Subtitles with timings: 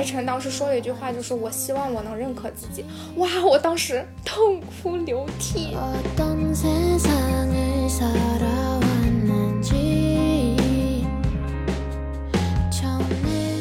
[0.00, 2.82] 白晨当时说了一句话，就是我希望我能认可自己。
[3.16, 5.76] 哇，我当时痛哭流涕。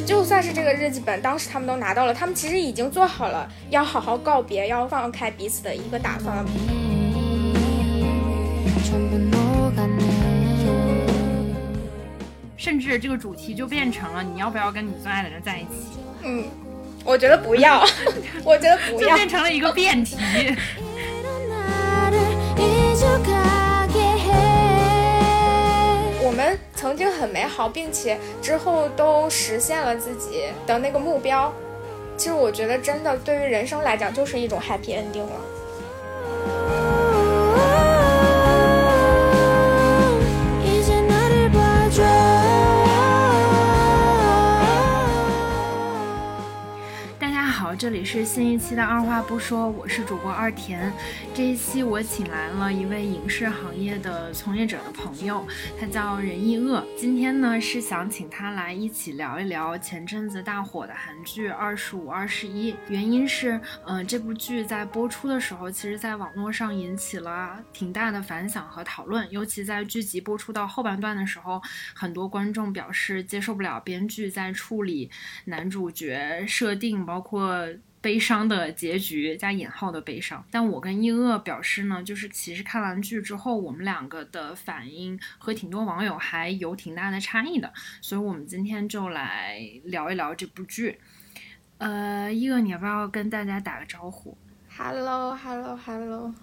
[0.05, 6.45] 就算是这个日记本，当时他们都拿到了，他们其实已经做好了要好好告别、要放开彼此的一个打算了。
[12.55, 15.99] 甚至这个主题就变成了你要不要跟你最爱的人在一起？
[16.21, 16.45] 嗯，
[17.03, 17.83] 我觉得不要，
[18.43, 20.17] 我觉得不要，就变成了一个辩题。
[26.21, 31.51] 我们曾经很美好，并且之后都实现了自己的那个目标。
[32.15, 35.41] 其实我觉得，真的对于人生来讲，就是一种 happy ending 了。
[47.75, 50.91] 这里是新一期的二话不说，我是主播二田。
[51.35, 55.45] 这一期我请来了一位影视行业的从业者的朋友，
[55.79, 56.83] 他叫任逸鄂。
[56.97, 62.73] 今天呢是想请他来一起聊一聊前阵子大火的韩剧《二十五二十一》。
[62.89, 69.29] 原因是，嗯，这部剧在播出的时候，其实在网络上引起了挺大的反响和讨论。
[69.31, 71.61] 尤其在剧集播出到后半段的时候，
[71.93, 75.09] 很多观众表示接受不了编剧在处理
[75.45, 77.58] 男主角设定，包括。
[78.01, 90.97] 悲伤的结局加引号的悲伤，但我跟伊鄂表示呢，就是其实看完剧之后，我们两个的反应和挺多网友还有挺大的差异的，所以我们今天就来聊一聊这部剧。
[91.77, 94.37] 呃，伊鄂，你要不要跟大家打个招呼
[94.77, 96.33] ？Hello，Hello，Hello，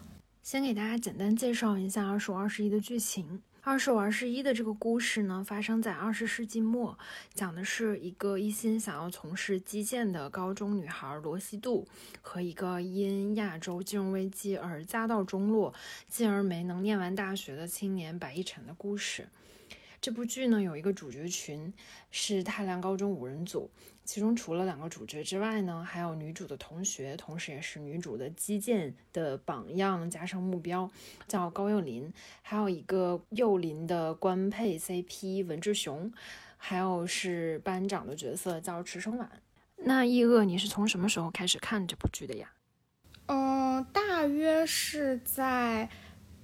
[0.43, 3.43] 先给大家简单介绍一下《二十五二十一》的剧情。
[3.67, 6.97] 二十五二十一的这个故事呢，发生在二十世纪末，
[7.35, 11.85] 讲的是一个一心想要从事基建的高中女孩罗西度，
[12.23, 15.75] 和一个因亚洲金融危机而家道中落，
[16.07, 19.27] 进而没能念完大学的青年白亦辰的故事。
[20.01, 21.73] 这部剧呢，有一个主角群，
[22.11, 23.71] 是太良高中五人组。
[24.05, 30.89] 其中除了两个主角之外呢，还有女主的同学，同时也是女主的击剑的榜样加上目标，
[31.27, 36.13] 叫高幼林，还有一个幼林的官配 CP 文志雄，
[36.57, 39.29] 还有是班长的角色叫池生晚。
[39.79, 42.53] 那易恶，你是从什么时候开始看这部剧的呀？
[43.27, 45.91] 嗯，大约是在。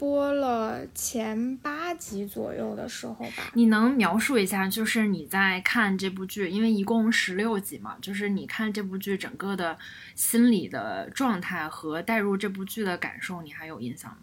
[0.03, 9.79] 播了前八集左右的时候吧，你能描述一下，就是你在看这部剧，因为一共十六集嘛，就是你看这部剧整个的
[10.17, 14.17] 心理的状态和带入这部剧的感受，你还有印象吗？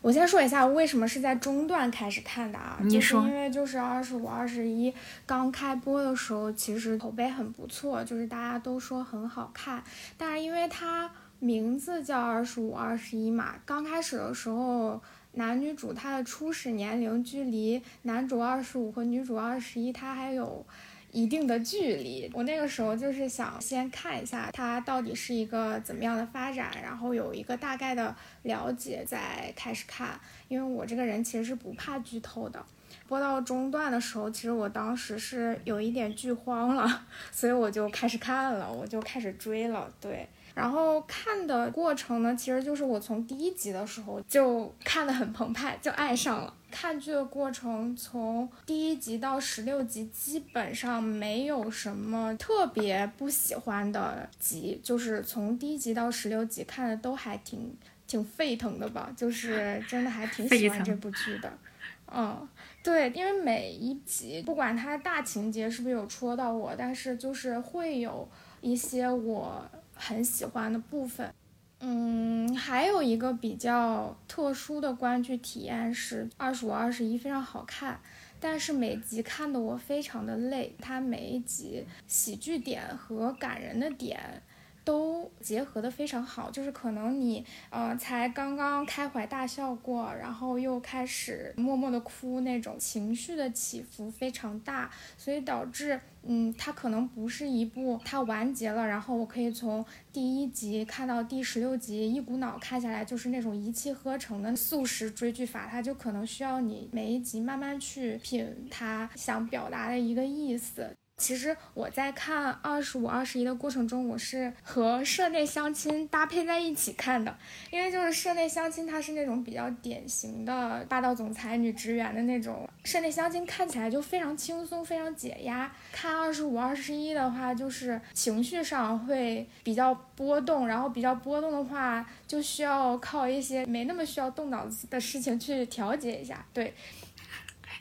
[0.00, 4.90] 我先说一下为什么是在中段开始看的啊，就是因为就是二十五、二十一
[5.26, 9.84] 刚开播的时候，其实口碑很不错，就是大家都说很好看，
[10.16, 11.10] 但是因为它。
[11.40, 15.00] 名字叫二十五二十一嘛，刚开始的时候，
[15.32, 20.66] 男女主他的初始年龄距离男主二十五和女主二十一，他还有
[21.12, 22.28] 一定的距离。
[22.34, 30.18] 我那个时候就是想先看一下它到底是一个怎么样的发展，然后有一个大概的了解再开始看。
[30.48, 32.64] 因为我这个人其实是不怕剧透的。
[33.06, 40.28] 播到中段的时候，其实我当时是有一点剧荒了， 所以我就开始看了，我就开始追了，对。
[40.58, 46.52] 然后看的过程呢，其实就是我从第一集的时候就看得很澎湃，就爱上了。
[46.68, 57.72] 看剧的过程从第一集到十六集，基本上没有什么特别不喜欢的集，就是从第一集到十六集看的都还挺
[58.08, 61.52] 挺沸腾的吧，就是真的还挺喜欢这部剧的。
[62.12, 62.48] 嗯，
[62.82, 68.28] 对，因为每一集不管它大情节是不是有戳到我，但是就是会有
[68.60, 69.64] 一些我。
[69.98, 71.34] 很喜欢的部分，
[71.80, 78.00] 嗯，还有一个比较特殊的观剧体验是二十五二十一非常好看，
[78.40, 84.42] 但是每集看的我非常的累，它每一集喜剧点和感人的点。
[84.88, 110.96] 都结合的非常好，就是可能你呃才刚刚开怀大笑过，然后又开始默默的哭，那种情绪的起伏非常大，所以导致嗯它可能不是一部它完结了，然后我可以从第一集看到第十六集一股脑看下来，就是那种一气呵成的速食追剧法，它就可能需要你每一集慢慢去品它想表达的一个意思。
[111.18, 117.36] 其实我在看二十五、二十一的过程中，我是和社内相亲搭配在一起看的，
[117.72, 122.70] 因为就是社内相亲，它是那种比较典型的霸道总裁女职员的那种。
[122.84, 125.70] 社内相亲看起来就非常轻松，非常解压。
[125.90, 136.46] 看二十五、二十一的话，就是情绪上会比较波动，然后比较波动的话，就需要靠一些没那么需要动脑子的事情去调节一下。
[136.54, 136.72] 对，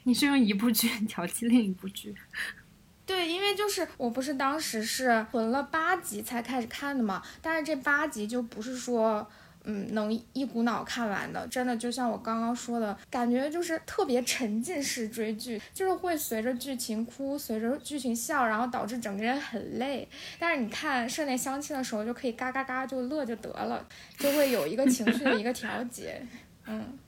[0.03, 2.15] 你是用一部剧调剂另一部剧。
[3.07, 9.25] 对，因为就是我不是当时是囤了八集才开始看的嘛，但是这八集就不是说，
[9.63, 20.05] 嗯，能一股脑看完的，真的就像我刚刚说的，感觉就是特别沉浸式追剧，就是会随着剧情哭，随着剧情笑，然后导致整个人很累。
[20.37, 23.83] 但是你看社内相亲的时候，就可以嘎嘎嘎就乐就得了，
[24.17, 26.21] 就会有一个情绪的一个调节，
[26.65, 26.99] 嗯。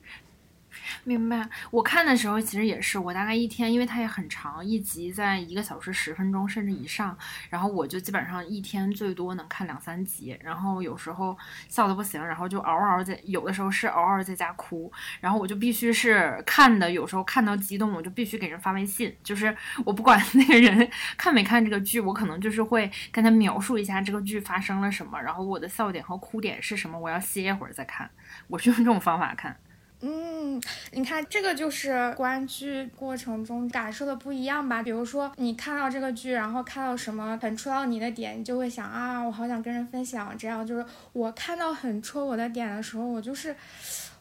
[1.04, 7.18] 明白，我看的时候其实也是，我大概一天，因为它也很长，一集在一个小时十分钟甚至以上，
[7.50, 11.38] 然后我就基本上一天最多能看两三集，然后有时候
[11.68, 19.56] 笑的不行，然后就嗷嗷在，有的时候是嗷嗷在家哭，然后我就必须是看的，有时候看到激动，我就必须给人发微信，就是
[19.86, 28.10] 我不管 那个人看没看这个剧，我可能就是会跟他描述一下这个剧发生了什么，然后我的笑点和哭点是什么，我要歇一会儿再看，
[28.48, 29.56] 我是用这种方法看。
[30.02, 30.62] 嗯，
[30.94, 34.82] 你看这个就是观剧过程中感受的不一样吧？
[34.82, 40.34] 比如说你看到这个剧，然后看到什么很戳到你的点，你就会想啊，我好想跟人分享。
[40.38, 43.54] 这样就是我看到很戳我的点的时候，我就是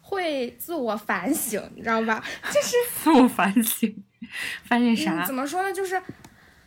[0.03, 2.23] 会自我反省，你知道吧？
[2.53, 4.05] 就是 自我反省，
[4.65, 5.25] 反省啥？
[5.25, 5.73] 怎么说呢？
[5.73, 6.03] 就是。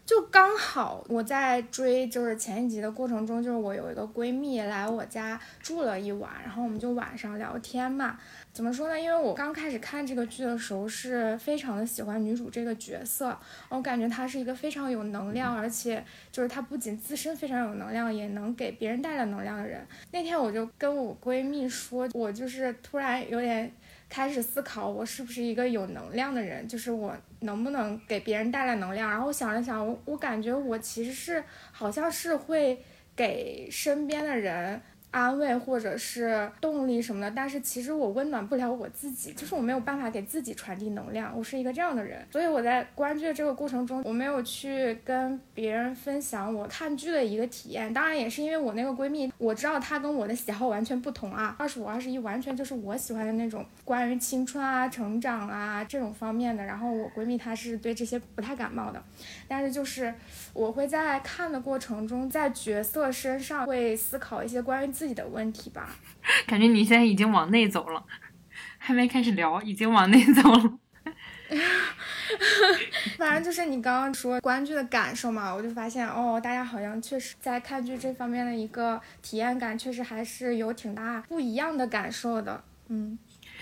[0.04, 8.18] 就刚好我在追，就是前一集的过程中，就是我有一个闺蜜来我家住了一晚，然后我们就晚上聊天嘛。
[8.54, 9.00] 怎么说呢？
[9.00, 13.38] 因为我刚开始看这个剧的时候，是非常的喜欢女主这个角色，
[13.70, 19.86] 我感觉她是一个非常有能量，而且就是她不仅自身非常有能量，也能给别人带来能量的人。
[20.12, 23.72] 那天我就跟我闺蜜说，我就是突然有点。
[24.10, 29.10] 开始思考我是不是一个有能量的人，就是我能不能给别人带来能量。
[29.10, 32.78] 然后想了想，我我感觉我其实是好像是会
[33.16, 34.82] 给身边的人。
[35.12, 47.94] 安慰或者是动力什么的，但是其实我温暖不了我自己，就是我没有办法给自己传递能量，我是一个这样的人，所以我在观剧的这个过程中，我没有去跟别人分享我看剧的一个体验。
[47.94, 56.64] 当然也是因为我那个闺蜜，我知道她跟我的喜好完全不同啊，二十五、二十一完全就是我喜欢的那种关于青春啊、成长啊这种方面的。
[56.64, 59.04] 然后我闺蜜她是对这些不太感冒的，
[59.50, 60.14] 但是就是
[60.54, 65.01] 我会在看的过程中，在角色身上会思考一些关于。
[65.02, 65.90] 自己的问题吧，
[66.46, 68.06] 感觉你现在已经往内走了，
[68.78, 70.78] 还没开始聊，已经往内走了。
[73.18, 82.64] 反正就是你刚刚说观剧的感受嘛，我就发现哦，大家好像确实在看剧这方面的一个体验感，确实还是有挺大不一样的感受的。
[82.90, 83.18] 嗯，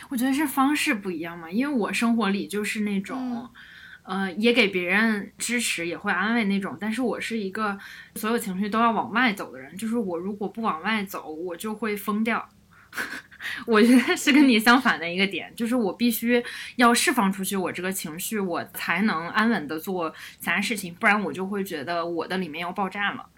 [0.09, 3.49] 我觉得是方式不一样嘛，因为我生活里就是那种。
[4.09, 6.75] 呃，也给别人支持，也会安慰那种。
[6.81, 7.77] 但是我是一个
[8.15, 12.49] 所有情绪都要往外走的人，就是我如果不往外走，我就会疯掉。
[13.67, 16.43] 我觉得是跟你相反的一个点，就是我必须
[16.77, 20.09] 要释放出去我这个情绪，我才能安稳的做
[20.39, 23.29] 其他事情，不然我就会觉得我的里面要爆炸了。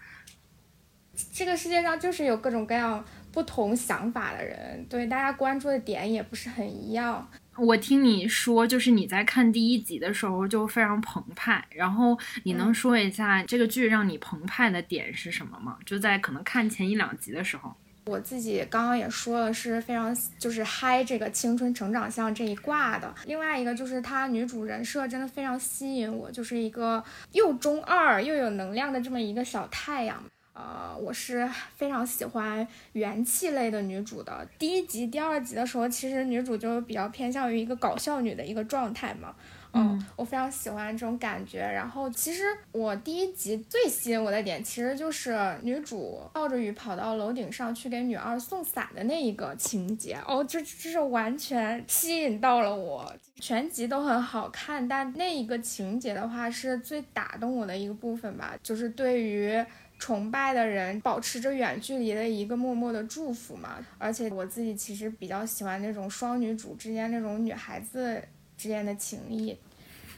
[1.33, 3.03] 这个世界上就是有各种各样
[3.34, 7.29] 不同想法的人，对大家关注的点也不是很一样。
[7.62, 15.77] 我听你说，就是你在看第一集的时候就非常澎湃，然后你能说一下这个剧让你澎湃的点是什么吗？
[15.86, 17.72] 就在可能看前一两集的时候，
[18.06, 23.13] 我自己刚刚也说了，是非常就是嗨这个青春成长向这一挂的。
[23.27, 27.03] 另外一个就是她女主人设真的非常吸引我，就是一个
[27.34, 30.24] 又中二又有能量的这么一个小太阳。
[30.62, 34.48] 呃，我是非常喜欢元气类的女主的。
[34.60, 39.34] 第一集、第二集的时候，其实女主就比较偏向于一个搞笑女的一个状态嘛。
[39.74, 41.60] 嗯，我非常喜欢这种感觉。
[41.60, 50.18] 然后，其实我第一集最吸引我的点，其实就是女主冒着雨跑到楼顶上去给女二送伞的那一个情节。
[50.27, 53.12] 哦，这这是完全吸引到了我。
[53.39, 59.65] 全集都很好看，但那一个情节的话，是最打动我的一个部分吧，就是对于。
[60.01, 68.20] 崇拜的人保持着远距离的一个默默的祝福嘛，而且我自己其实比较喜欢那种双女主之间那种女孩子
[68.58, 69.55] 之间的情谊。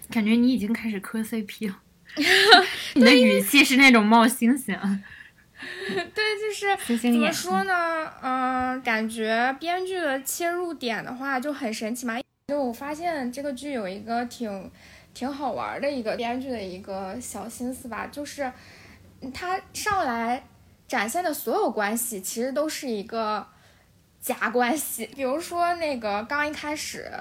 [0.10, 1.82] 感觉你已经开始磕 CP 了，
[2.96, 4.74] 你的语气是那种冒星星。
[6.16, 8.10] 对，就是 怎么说呢？
[8.22, 12.18] 嗯，感觉编剧的切入点的话就很神奇嘛。
[12.48, 14.72] 就我发现这个剧有一个挺。
[15.14, 18.52] 挺好玩的一个编剧的一个小心思吧，就是
[19.32, 20.48] 他上来
[20.88, 23.48] 展现的所有关系，其实都是一个。
[24.24, 27.12] 假关系， 比如说那个刚一开始，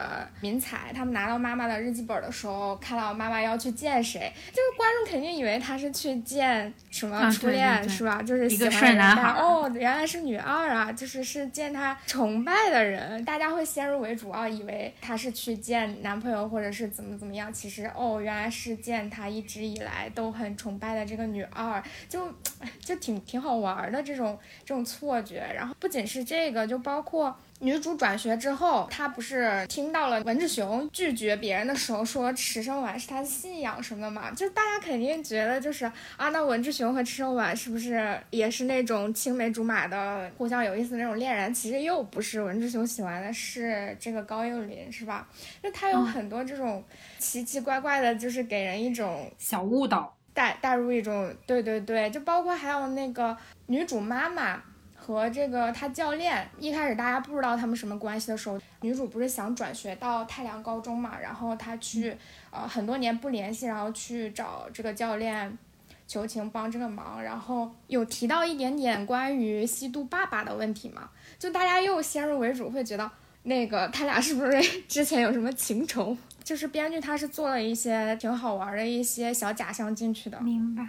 [0.41, 8.23] 明彩他们拿到妈妈的日记本的时候，看到妈妈要去见谁，就是观众肯定以为他是去见什么初恋，是吧？
[8.23, 22.33] 就是喜欢人家哦，原来是女二啊，就是是见他崇拜的人，大家会先入为主啊，以为他是去见男朋友或者是怎么怎么样，其实哦，原来是见他一直以来都很崇拜的这个女二，就
[22.79, 25.45] 就挺挺好玩的这种这种错觉。
[25.53, 26.92] 然后不仅是这个，就包。
[26.93, 34.31] 包括女主转学之后，她不是听到了文志雄拒绝别人的时候说池生晚是他的信仰什么的嘛？
[34.33, 35.87] 就是大家肯定觉得就是
[36.19, 41.55] 啊，那文志雄和池生晚是不是也是那种青梅竹马的互相有意思的那种恋人？
[41.55, 45.27] 其实又不是，文志雄喜欢的是这个高幼霖，是吧？
[45.63, 46.85] 就他有很多这种
[47.19, 53.35] 奇奇怪怪的，就是给人一种小误导，带带入一种对对对，就包括还有那个
[53.69, 54.63] 女主妈妈。
[55.05, 61.19] 和这个他教练一开始大家不知道他们什么关系的时候，女主不是想转学到太良高中嘛？
[61.21, 62.17] 然后她去，
[62.53, 65.59] 呃，很多年不联系，然后去找这个教练
[66.07, 71.11] 求情帮这个忙，然后有提到一点点关于吸毒爸爸的问题嘛？
[71.37, 73.11] 就大家又先入为主，会觉得
[73.43, 76.17] 那个他俩是不是 之前有什么情仇？
[76.45, 80.41] 就是编剧他是做了一些挺好玩的一些小假象进去的。
[80.41, 80.87] 明白。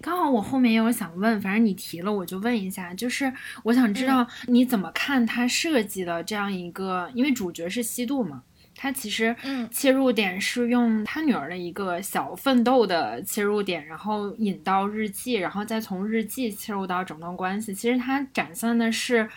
[0.00, 8.42] 刚好我后面也有想问，反正你提了我就问一下，就是我想知道你怎么看他设计的这样一个，因为主角是西渡嘛，
[8.74, 9.34] 他其实
[9.70, 19.28] 切入点是用他女儿的一个小奋斗的切入点，然后引到日记，然后再从日记切入到整段关系，其实他展现的是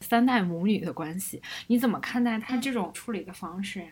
[0.00, 3.86] 三代母女的关系，你怎么看待他这种处理的方式呀？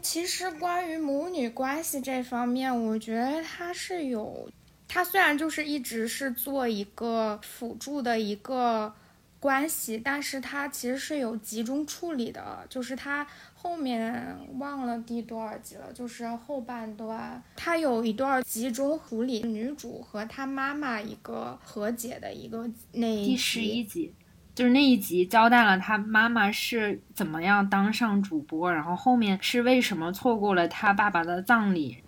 [0.00, 4.48] 其实关于母女关系这方面，我觉得他是有。
[4.88, 8.92] 他虽然就是一直是做一个辅助的一个
[9.38, 24.12] 关系，但是他其实是有集中处理的，就是他后面忘了第多少集了，就是后半段他有一段集中处理女主和她妈妈一个和解的一个那第十一集，
[24.54, 31.98] 就是那一集交代了他妈妈是怎么样当上主播，然后后面是为什么错过了他爸爸的葬礼。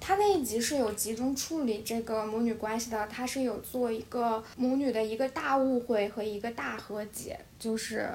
[0.00, 8.08] 他那一集是有集中处理这个母女关系的，他是有做一个母女的一个大误会和一个大和解，就是，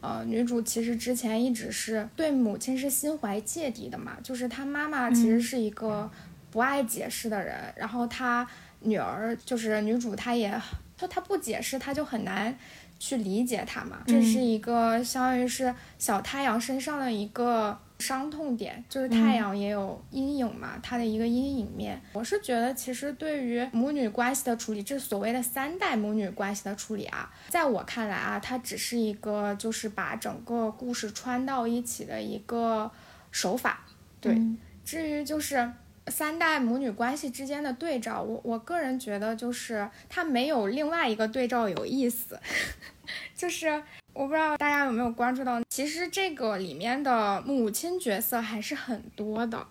[0.00, 6.10] 呃，女主其实之前一直是对母亲是心怀芥蒂的嘛，就是她妈妈其实是一个
[6.50, 8.46] 不爱解释的人，然后她
[8.80, 10.60] 女儿就是女主，她也
[10.96, 12.54] 就她不解释，她就很难
[12.98, 17.78] 去理解她嘛，这是一个相当于是小太阳身上的一个。
[17.98, 22.00] 伤痛点就是太阳也有阴影嘛，它的一个阴影面。
[22.12, 32.90] 我是觉得，其实对于母女关系的处理，这所谓的三代母女关系的处理啊，在我看来啊，它只是一个就是把整个故事穿到一起的一个
[33.32, 33.80] 手法。
[34.20, 34.40] 对，
[34.84, 35.68] 至于就是
[36.06, 42.38] 三代母女关系之间的对照，我我个人觉得就是它没有另外一个对照有意思，
[43.34, 43.82] 就是。
[44.18, 49.64] 我不知道大家有没有关注到，其实这个里面的母亲角色还是很多的，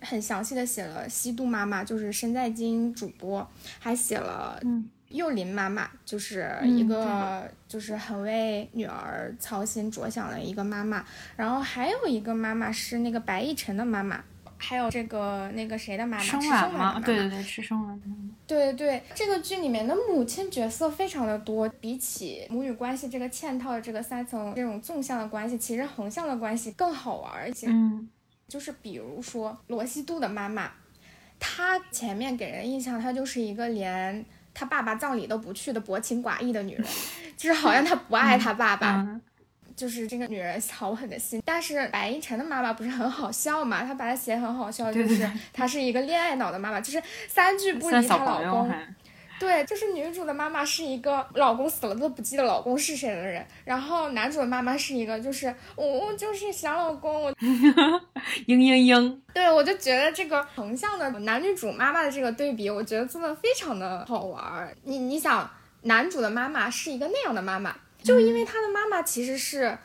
[0.00, 3.46] 很详细的写了西渡妈妈，就是身在京主播，
[3.78, 4.58] 还写了
[5.08, 11.04] 幼林妈妈，就是一个就是很为女儿操心着想的一个妈妈，
[11.36, 14.24] 然后还有一个妈妈是那个白亦辰的妈妈。
[14.62, 17.02] 还有这个那个谁的妈妈，生晚吗？
[17.04, 18.00] 对对对，吃生晚。
[18.46, 28.08] 对对对，这个剧里面的母亲角色非常的多，比起母女关系这个嵌套的这个三层这种纵向的关系，其实横向的关系更好玩，嗯，
[28.46, 30.70] 就是比如说罗西度的妈妈，
[31.38, 36.84] 她前面给人印象她就是一个连她爸爸葬礼都不去的薄情寡义的女人，
[37.36, 39.20] 就是好像她不爱她爸爸。
[39.80, 43.82] 就是这个女人好狠的心，但是白亦辰的妈妈不是很好笑嘛？
[43.82, 48.70] 她把她写很好笑，就是她是一个恋爱脑的妈妈，就是三句不离她老公。
[49.38, 58.00] 对，就是女主的妈妈是一个老公死了都不记得老公是谁的人，然后男主的妈妈是一个就是我就是想老公，我 嘤
[58.46, 59.18] 嘤嘤。
[59.32, 64.70] 对，我就觉得这个横向的男女主妈妈的这个对比，我觉得做的非常的好玩。
[64.82, 65.50] 你你想，
[65.84, 67.74] 男主的妈妈是一个那样的妈妈。
[68.02, 69.76] 就因为他的妈妈其实是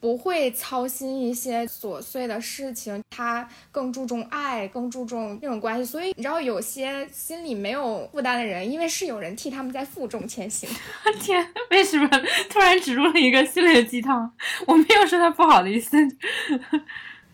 [0.00, 10.68] 不会操心一些琐碎的事情，他更注重爱，更注重这种关系，所以你知道有些心里没有负担的人，因为是有人替他们在负重前行。
[11.20, 12.08] 天，为什么
[12.50, 14.30] 突然植入了一个心灵鸡汤？
[14.66, 15.96] 我没有说他不好的意思。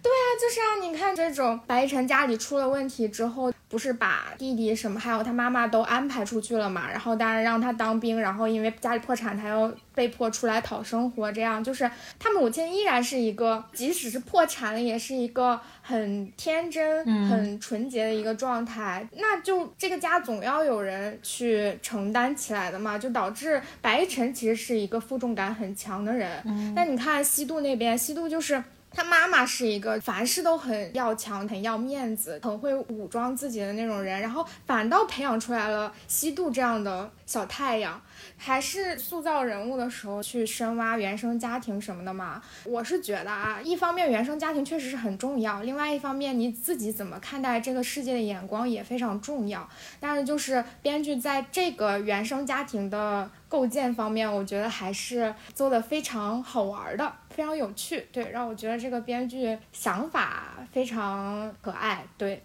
[0.03, 6.91] 对啊，就是啊，你看这种白晨家里出了问题之后，不是把弟弟什么还有他妈妈都安排出去了嘛？
[6.91, 19.07] 然后当然让他当兵，然后因为家里破产，他又被迫出来讨生活，这样就是他母亲依然是一个，即使是破产了，也是一个很天真、很纯洁的一个状态。
[19.19, 26.43] 那就这个家总要有人去承担起来的嘛，就导致白晨其实是一个负重感很强的人。
[26.75, 28.65] 但你看西渡那边，西渡就是。
[28.93, 38.01] 他妈妈是一个凡事都很要强、很要面子、很会武装自己的那种人，然后反倒培养出来了西渡这样的小太阳。
[38.43, 42.43] 还是塑造人物的时候去深挖原生家庭什么的嘛？
[42.65, 49.69] 我是觉得啊，一方面原生家庭确实是很重要，另外一方面你自己怎么看待这个世界的眼光也非常重要。
[50.01, 58.09] 但是就是编剧在这个原生家庭的构建方面，我觉得还是做的非常好玩的，非常有趣。
[58.11, 62.05] 对，让我觉得这个编剧想法非常可爱。
[62.17, 62.43] 对。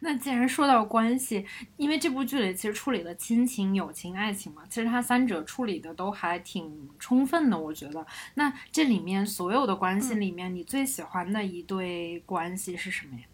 [0.00, 1.44] 那既然说到关系，
[1.76, 8.06] 因为这部剧里其实处理了亲情、友情、爱情嘛，其实它三者处理的都还挺充分的，我觉得。
[8.34, 13.24] 那这里面所有的关系里面，你最喜欢的一对关系是什么呀？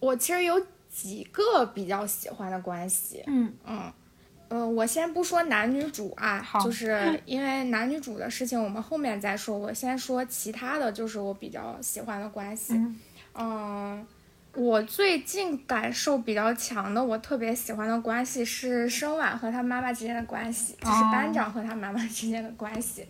[0.00, 3.22] 我其实有几个比较喜欢的关系。
[3.26, 3.92] 嗯嗯
[4.48, 9.56] 嗯，我先不说男女主啊，就是 因为男女主的事情我们后面再说。
[9.56, 12.74] 我先说其他的就是我比较喜欢的关系。
[13.34, 14.06] 嗯。
[14.54, 23.06] 我最近感受比较强的，我特别喜欢的关系是生晚和他妈妈之间的关系，就是班长和他妈妈之间的关系。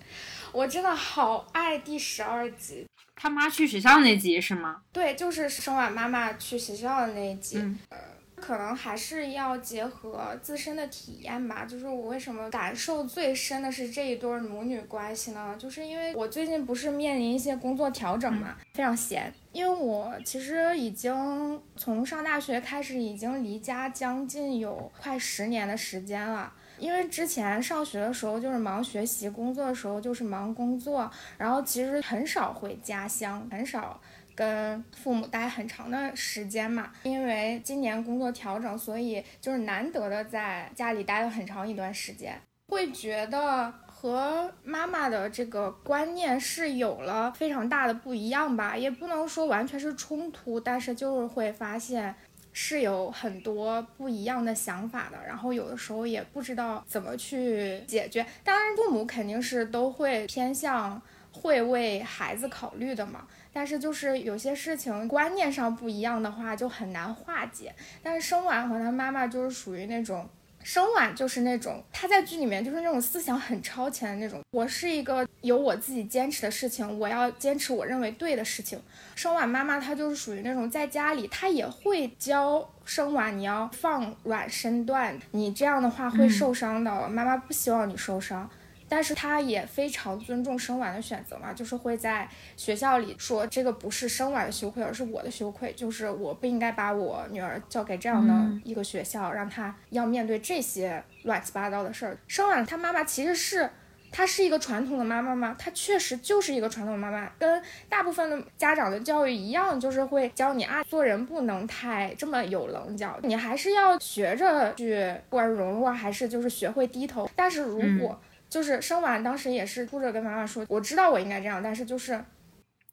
[0.52, 4.82] 我真的好爱第十二集，他妈去学校那集是吗？
[4.92, 7.58] 对，就是生晚妈妈去学校的那一集。
[7.88, 7.98] 呃，
[8.42, 11.64] 可能还是要结合自身的体验吧。
[11.64, 15.54] 就是我为什么感受最深的是这一对母女关系呢？
[15.56, 19.32] 就是因为我最近不是面临一些工作调整嘛，非常闲。
[19.52, 26.52] 因为我其实已经从上大学开始，已经离家将近有快十年的时间了。
[26.78, 31.08] 因为之前上学的时候就是忙学习，工作的时候就是忙工作，
[31.38, 34.00] 然后其实很少回家乡，很少
[34.34, 36.90] 跟父母待很长的时间嘛。
[37.02, 43.72] 因为今年工作调整，所以就是难得的在家里待了很长一段时间，会觉得。
[44.02, 52.12] 和妈妈的这个观念是有了非常大的不一样吧，也不能说完全是冲突，但是就是会发现
[52.52, 58.26] 是有很多不一样的想法的，然后有的时候也不知道怎么去解决。
[58.42, 67.74] 当然，父母肯定是都会偏向会为孩子考虑的嘛，但是就是有些事情观念上不一样的话就很难化解。
[68.02, 70.28] 但是生晚和他妈妈就是属于那种。
[70.64, 74.40] 生晚就是那种他在剧里面就是那种思想很超前的那种。
[74.52, 78.80] 我是一个有我自己坚持的事情，我要坚持我认为对的事情。
[79.16, 88.48] 生晚妈妈她就是属于那种在家里她也会教生晚你要放软身段，你这样的话会受伤的，妈妈不希望你受伤。
[88.94, 92.28] 但是他也非常尊重生晚的选择嘛，就是会在
[92.58, 98.34] 学校里说这个不是生晚的羞愧，而是我的羞愧，就是我不应该把我女儿交给这样的
[98.68, 102.18] 一个学校，让她要面对这些乱七八糟的事儿。
[102.26, 103.70] 生晚她妈妈其实是，
[104.10, 105.56] 她是一个传统的妈妈吗？
[105.58, 117.26] 她确实就是一个传统妈妈，跟大部分的家长的教育一样，就是会教你啊，做人不能太这么有棱角，你还是要学着去，不管是融入啊还是就是学会低头。
[117.34, 118.20] 但是如果
[118.52, 122.22] 就是生完，当时也是哭着跟妈妈说：“我知道我应该这样，但是就是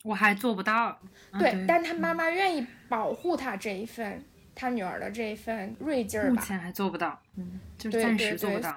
[0.05, 0.97] 我还做不到。”
[1.37, 4.23] 对，但他妈妈愿意保护他这一份，
[4.55, 6.35] 他女儿的这一份锐劲儿吧。
[6.35, 8.73] 目前还做不到，嗯，就暂时做不到。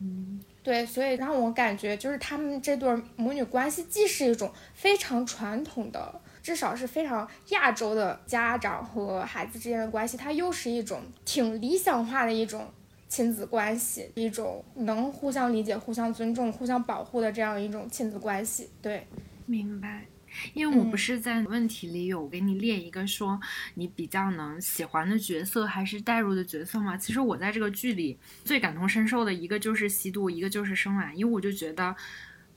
[0.00, 12.66] 嗯，对，所以让我感觉就是他们这对母女关系，既是一种非常传统的，至少是非常亚洲的家长和孩子之间的关系，它又是一种挺理想化的一种。
[13.10, 19.06] 亲子关系一种能互相理解、互相尊重、互相保护的这样一种亲子关系，对，
[19.44, 20.06] 明白。
[20.54, 23.40] 因为我不是在问题里有给你列一个说
[23.74, 26.96] 你比较能喜欢的角色还是代入的角色吗？
[26.96, 31.94] 其实我在这个剧里最感同身受的一个就是吸毒，一个就是生娃，因为我就觉得。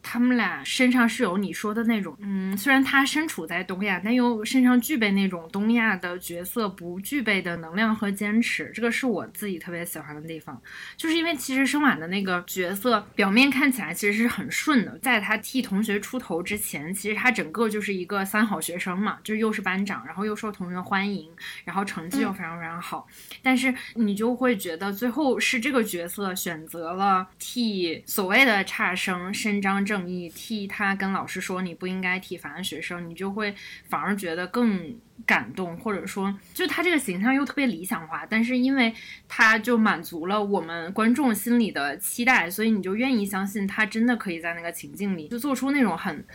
[0.04, 10.62] 他们俩身上是有你说的那种，嗯，虽然他身处在东亚，但又身上具备那种东亚的角色不具备的能量和坚持，这个是我自己特别喜欢的地方。
[10.98, 21.30] 就是因为其实生晚的那个角色表面看起来其实是很顺的，在他替同学出头之前，其实他整个就是一个三好学生嘛，就又是班长，然后又受同学欢迎，
[21.64, 23.08] 然后成绩又非常非常好。
[23.42, 29.93] 但是你就会觉得最后是这个角色选择了替所谓的差生伸张正。
[29.94, 33.54] 正义，替他跟老师说你不应该体罚学生，你就会
[33.88, 38.92] 反而觉得更感动，或者说，就他这个形象又特别理想化，但是因为
[39.28, 46.26] 他就满足了我们观众心里的期待，所以你就愿意相信他真的可以在那个情境里就做出那种很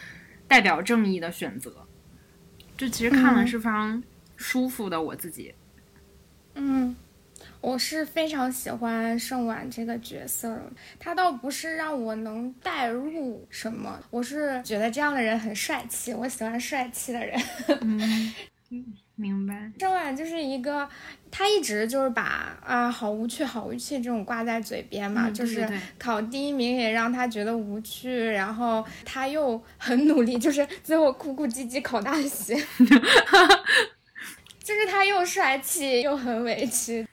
[0.46, 1.84] 代表正义的选择。
[2.76, 4.00] 就其实看了是非常
[4.36, 5.52] 舒服的，我自己。
[6.54, 6.94] 嗯。
[7.60, 10.60] 我是非常喜欢盛婉这个角色，
[10.98, 17.38] 他倒不是让我能代入什么，我是觉得这样的人很帅气，我喜欢帅气的人。
[17.82, 18.32] 嗯，
[19.16, 19.70] 明白。
[19.78, 20.88] 盛婉就是一个，
[21.32, 25.68] 他一直就是把啊好无趣好无趣这种挂在嘴边嘛，就是
[25.98, 32.54] 考第一名也让他觉得无趣，然后他又很努力，就是最后哭哭唧唧考大学，
[34.62, 37.04] 就是他又帅气又很委屈。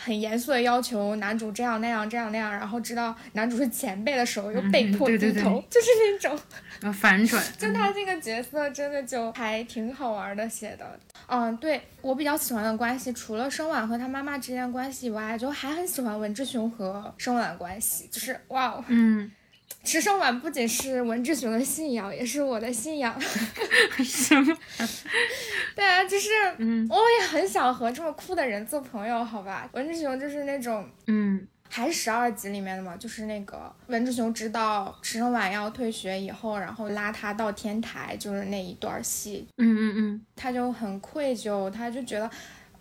[0.00, 6.38] 很严肃的要求男主这样那样这样那样，然后知道男主是前辈的时候又被迫低头，就是那种
[6.94, 7.44] 反转。
[7.58, 10.98] 就他这个角色真的就还挺好玩的写的。
[11.26, 19.30] 嗯，对我比较喜欢的关系，除了生晚和他妈妈之间的关系以外，就还很喜欢文志雄和生晚的关系，就是哇哦，嗯。
[19.84, 23.18] 池生晚不仅是文志雄的信仰，也是我的信仰。
[24.04, 24.56] 什么？
[25.74, 29.68] 对啊，就是，嗯，我也很想和这么酷的人做朋友，好吧？
[29.72, 39.48] 文志雄就是那种，嗯，还是十二集里面的嘛，就是那个文志雄知道池生晚要退学以后，然后拉他到天台，就是那一段戏。
[39.56, 42.30] 嗯嗯嗯，他就很愧疚，他就觉得。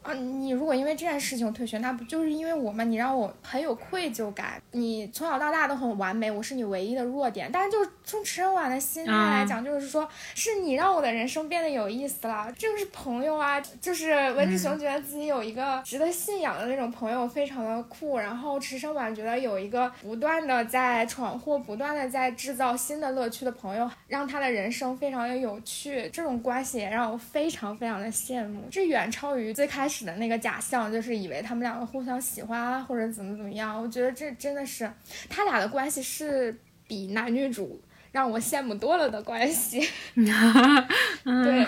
[0.08, 2.82] 啊，你如果因为这件事情退学，那不就是因为我吗？
[2.86, 4.54] 你让我很有愧疚感。
[4.72, 7.50] 你从小到大都很完美，我是你唯一的弱点。
[7.52, 12.50] 但是就从池生晚的心态来讲，就是说是你让我的人生变得有意思了。
[12.58, 18.18] 这个是朋友啊，就是文志雄觉得自己有一个值得信仰的那种朋友，非常的酷。
[18.18, 26.10] 然后池生晚觉得有一个不断的在闯祸、不断的在制造新的乐趣的朋友，让他的人生非常的有趣。
[26.14, 28.62] 这种关系也让我非常非常的羡慕。
[28.72, 30.08] 这远超于最开始。
[30.08, 33.82] 的那个假象就是以为他们两个互相喜欢啊，或者怎么怎么样。
[33.82, 34.90] 我觉得这真的是
[35.28, 36.56] 他俩的关系是
[36.88, 37.82] 比男女主
[38.12, 39.80] 让我羡慕多了的关系。
[40.16, 41.68] 对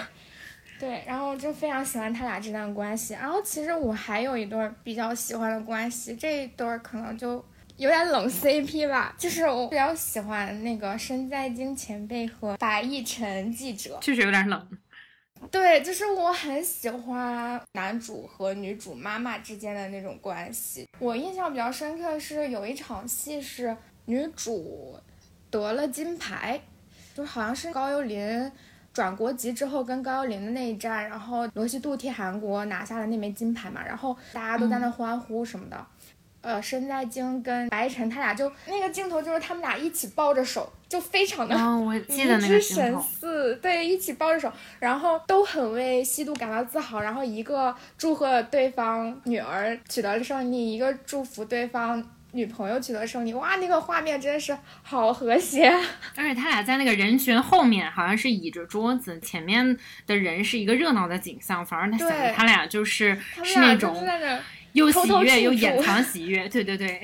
[0.79, 3.13] 对，然后就非常喜欢他俩这段关系。
[3.15, 7.43] 然后其实我还有一对比较喜欢的关系，这一对可能就
[7.77, 14.67] 有点冷 CP 吧，就是我比较喜欢那个申在京前辈和白亦辰记者，确实有点冷。
[15.51, 20.87] 对，就是我很喜欢男主和女主妈妈之间的那种关系。
[20.99, 23.75] 我印象比较深刻的是有一场戏是
[24.05, 24.97] 女主
[25.49, 26.61] 得了金牌，
[27.15, 28.51] 就好像是高幽临
[28.93, 35.85] 转国籍之后跟高幽临的那一战，然后罗西度替韩国拿下了那枚金牌嘛，然后大家都在那欢呼什么的。
[36.41, 41.99] 呃，申在京跟白晨他俩就那个镜头，就是他们俩一起抱着手，就非常的迷
[42.39, 43.55] 之神似。
[43.61, 47.01] 对，一起抱着手，然后都很为西渡感到自豪。
[47.01, 53.33] 然后一个祝贺对方女儿取得了胜利，一个祝福对方女朋友取得胜利。
[53.33, 55.67] 哇，那个画面真的是好和谐。
[56.15, 63.93] 而且他俩在那个人群后面，好像是倚着桌子，前面的人是一个热闹的景象，反而他显得他俩就是是那种。
[64.73, 67.01] 又喜悦又掩藏 喜悦，对对对，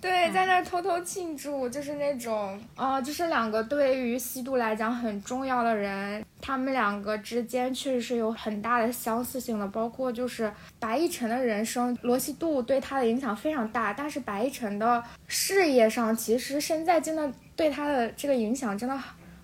[0.00, 18.96] 对， 在那偷偷庆祝，就是那种啊，就是两个对于西渡来讲很重要的人，他们两个之间确实是有很大的相似性的，包括就是白亦辰的人生，罗西度对他的影响非常大，但是白亦辰的事业上，其实身在京的对他的这个影响真的。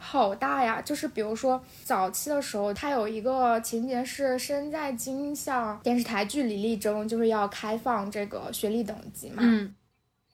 [0.07, 0.83] 好大呀！
[0.83, 9.39] 就是比如说早期的时候，它有一个情节是身在京向电视台据理力争，就是要开放这个学历等级嘛。
[9.41, 9.75] 嗯，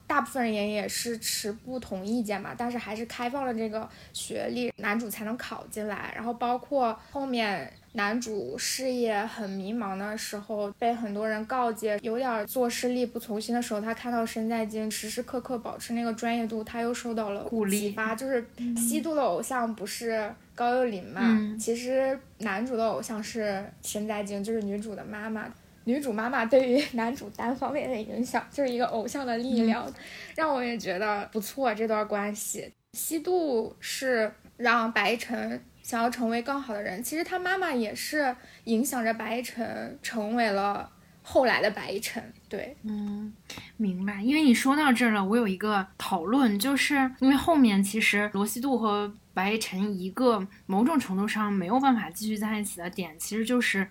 [0.06, 6.12] 大部分人也是持不同意见嘛，但是还是开放了这个学历，男主才能考进来。
[6.16, 7.72] 然后包括后面。
[7.92, 18.14] 男主事业很迷茫的时候，被很多人告诫，有点做事力不从心的时候，他看到身在京时时刻刻保持那个专业度，他又受到了启发。
[18.14, 18.44] 就是
[18.76, 21.20] 西渡的偶像不是高幼霖嘛？
[21.58, 25.52] 其实男主的偶像是申在京，就是女主的妈妈。
[25.84, 29.92] 女主妈妈对于男主单方面的影响，就是一个偶像的力量，
[30.36, 31.74] 让我也觉得不错。
[31.74, 35.60] 这段关系，西渡是让白晨。
[35.90, 40.88] 想要成为更好的人，其实他妈妈也是影响着白亦辰成为了
[41.20, 42.32] 后来的白亦辰。
[42.48, 43.34] 对，嗯，
[43.76, 44.22] 明白。
[44.22, 53.88] 因为你说到这儿了，我有一个讨论，就是因为后面其实罗西度和白亦辰一个某种程度上没有办法继续在一起的点，其实就是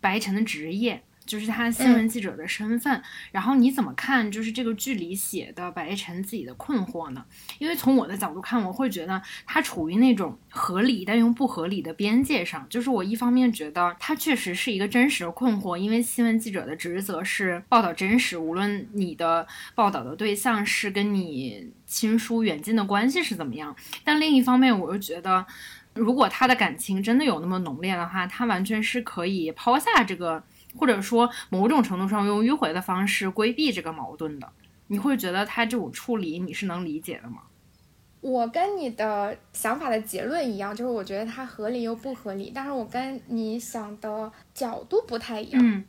[0.00, 1.02] 白亦辰的职业。
[1.26, 3.02] 就是他新闻记者的身份。
[3.32, 4.30] 然后你怎么看？
[4.30, 7.24] 就是这个剧里写的白亦晨自己的困惑呢？
[7.58, 12.66] 因为从我的角度看，我会觉得他处于那种合理但又不合理的边界上。
[12.70, 23.74] 就是我一方面觉得他确实是一个真实的困惑，因为新闻记者的职责是报道真实，无论你的报道的对象是跟你亲疏远近的关系是怎么样。
[24.04, 25.44] 但另一方面，我又觉得。
[25.94, 30.44] 如果他的感情真的有那么浓烈的话，他完全是可以抛下这个，
[30.76, 34.48] 或者说某种程度上用迂回的方式规避这个矛盾的。
[34.88, 37.42] 你会觉得他这种处理你是能理解的吗？
[38.20, 45.62] 我跟你的想法的结论一样，就是我觉得它合理又不合理，但是我跟你想的角度不太一样。
[45.64, 45.84] 嗯。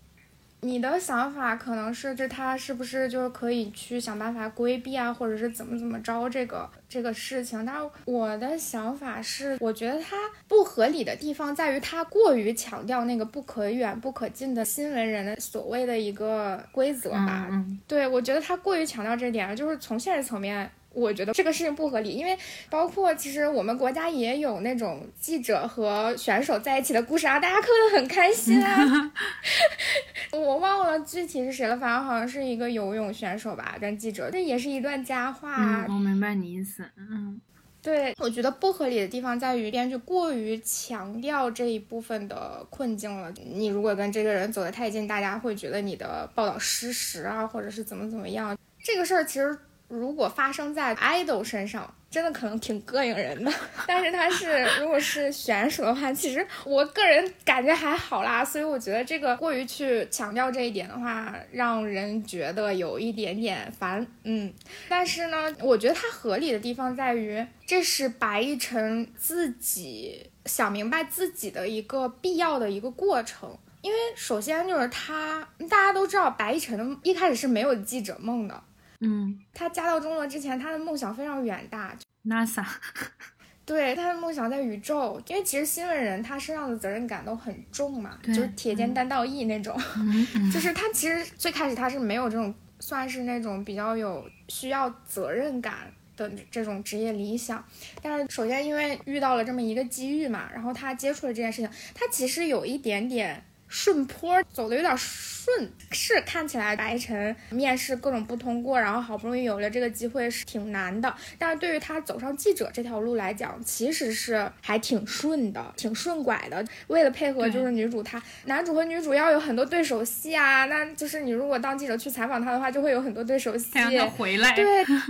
[0.61, 7.63] 你的想法可能是，这他是不是就是可以去想办法规避啊，或者是怎么怎么着这个这个事情？
[7.65, 10.15] 但是我的想法是，我觉得他
[10.47, 17.47] 不合理的地方在于他过于强调那个不可远不可近的新闻人的所谓的一个规则吧。
[17.87, 20.69] 对，我觉得他过于强调这点了，就是从现实层面。
[20.93, 22.35] 我觉得这个事情不合理，因为
[22.69, 29.11] 包括其实我们国家也有那种记者和选手在一起的故事啊，大家看得很开心啊。
[30.33, 35.85] 我忘了具体是谁了，反正好像是一个游泳选手吧，跟记者，这也是一段佳话。
[35.87, 36.83] 我明白你意思。
[36.97, 37.39] 嗯，
[37.81, 43.31] 对，我觉得不合理的地方在于编剧过于强调这一部分的困境了。
[43.45, 48.57] 你如果跟这个人走得太近，大家会觉得你的报道失实啊，或者是怎么怎么样。
[48.83, 49.57] 这个事儿其实。
[49.87, 53.51] 如果发生在 idol 身上，真的可能挺膈应人的。
[53.87, 58.43] 但是他是如果是选手的话，其实我个人感觉还好啦。
[58.43, 64.05] 所以我觉得这个过于去强调这一点的话，让人觉得有一点点烦。
[64.23, 64.53] 嗯，
[64.89, 73.57] 但是呢，我觉得它合理的地方在于，这是白亦晨自己想明白自己的一个必要的一个过程。
[73.81, 78.63] 因为首先就是他，大家都知道白亦晨一开始是没有记者梦的。
[78.99, 82.65] 嗯，他家到中国之前，他的梦想非常远大，NASA，
[83.65, 85.21] 对，他的梦想在宇宙。
[85.27, 89.77] 因为其实新闻人他身上的责任感都很重嘛，就是铁肩担道义那种，
[90.51, 97.63] 就是他其实最开始他是没有这种算是那种比较有需要责任感的这种职业理想。
[98.01, 103.43] 但是首先因为遇到了这么一个机遇嘛，然后他接触了这件事情，他其实有一点点。
[103.67, 111.13] 顺坡走的有点顺，是看起来白晨面试各种不通过，然后好不容易有了这个机会是挺难的。
[111.37, 116.65] 但是对于他走上记者这条路来讲，其实是还挺顺的，挺顺拐的。
[116.87, 123.67] 为了配合就是女主她，男主和女主要有很多对手戏啊，那就是你如果当记者去采访他的话，就会有很多对手戏。
[123.73, 124.55] 让他回来。
[124.55, 124.65] 对，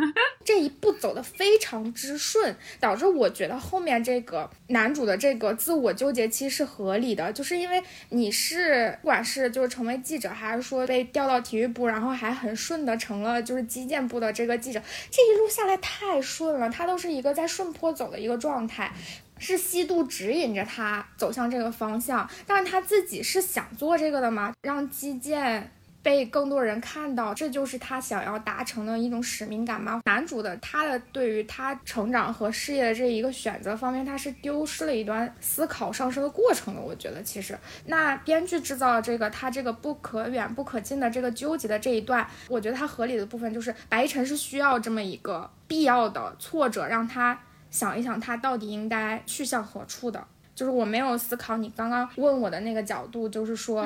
[0.43, 8.46] 这一步走的非常之顺，导致我觉得后面这个男主的这个自我纠结期是合理的，就是因为你是。
[8.49, 14.81] 是，不管是就是成为记者，还是说被调到体育部，然后还很顺的成了就是基建部的这个记者，
[15.11, 18.89] 这一路下来太顺了，他都是一个在顺坡走的一个状态，
[19.37, 24.53] 是西渡指引着他走向这个方向，但是他自己是想做这个的吗？
[24.61, 25.69] 让基建。
[26.07, 29.99] 被更多人看到，这就是他想要达成的一种使命感吗？
[30.05, 36.79] 男主的他的对于他成长和事业的这一个选择方面，他是丢失了一段思考上升的过程的。
[36.79, 47.37] 我觉得其实，那编剧制造了这个他这个不可远不可近的这个纠结的这一段，我觉得他合理的部分就是白晨是需要这么一个必要的挫折，让他
[47.69, 50.25] 想一想他到底应该去向何处的。
[50.55, 53.85] 就是我没有思考你刚刚问我的那个角度，就是说。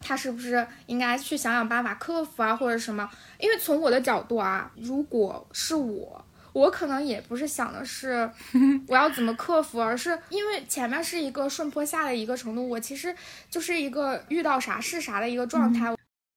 [0.00, 3.08] 他是不是应该去想想办法克服啊，或者什么？
[3.38, 8.30] 因为从我的角度啊，如果是我，我可能也不是想的是
[8.88, 13.14] 我要怎么克服，而是因为前面是一个顺坡下的一个程度，我其实
[13.50, 15.94] 就是一个遇到啥是啥的一个状态。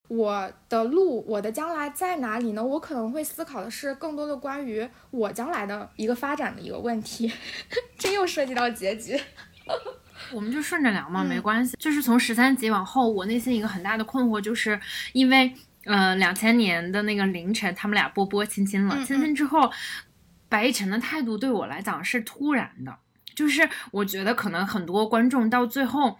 [0.07, 2.61] 我的路，我的将来在哪里呢？
[2.61, 7.31] 我可能会思考的是更多的关于我将来的一个发展的一个问题。
[7.97, 9.17] 这又涉及到结局。
[10.33, 11.75] 我们就顺着聊嘛，没关系。
[11.77, 14.79] 就是从十三集往后，我内心一个很大的困惑，就是
[15.13, 15.53] 因为，
[15.85, 19.71] 呃，两千年的那个凌晨，他们俩波波亲亲了，亲亲之后，
[20.47, 22.97] 白亦晨的态度对我来讲是突然的，
[23.35, 26.17] 就是我觉得可能很多观众到最后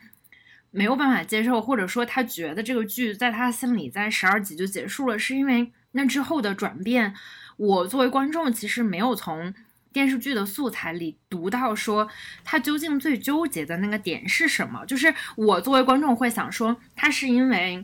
[0.72, 7.14] 没有办法接受，或者说他觉得这个剧在他心里在十二集就结束了，是因为那之后的转变，
[7.58, 9.54] 我作为观众其实没有从。
[9.94, 12.08] 电视剧的素材里读到说，
[12.44, 14.86] 他究竟最纠结的那个点是什么？
[14.86, 17.84] 就是我作为观众会想说，他是因为，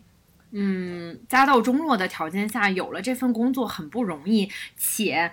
[0.52, 5.32] 嗯，家道中落的条件下有了这份工作很不容易，且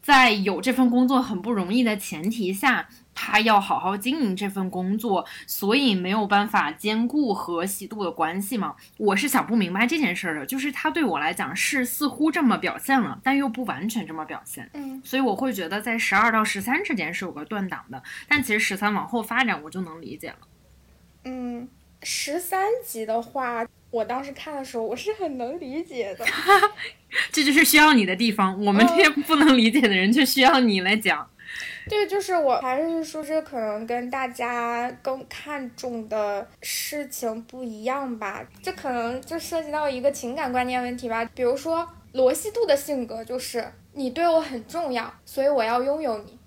[0.00, 2.88] 在有这份工作很不容易的前提下，
[3.18, 8.76] 他要好好经营这份工作，所以没有办法兼顾和喜度的关系嘛？
[8.98, 10.44] 我是想不明白这件事儿的。
[10.44, 14.68] 就是他对我来讲是似乎这么表现了，但又不完全这么表现。
[14.74, 20.36] 嗯，所以我会觉得在十二到十三之间是有个断档的，但其实十三往后发展我就能理解了。
[21.24, 21.66] 嗯，
[22.02, 26.26] 十三集的话，我当时看的时候我是很能理解的。
[27.32, 31.30] 这就是需要你的地方，我们这些不能理解的人就需要你来讲。
[31.88, 38.44] 对，就是我还是说，这可能跟大家更看重的事情不一样吧。
[38.62, 41.24] 这可能就涉及到一个情感观念问题吧。
[41.34, 46.38] 比如说罗西度的性格就是你对我很重要，所以我要拥有你。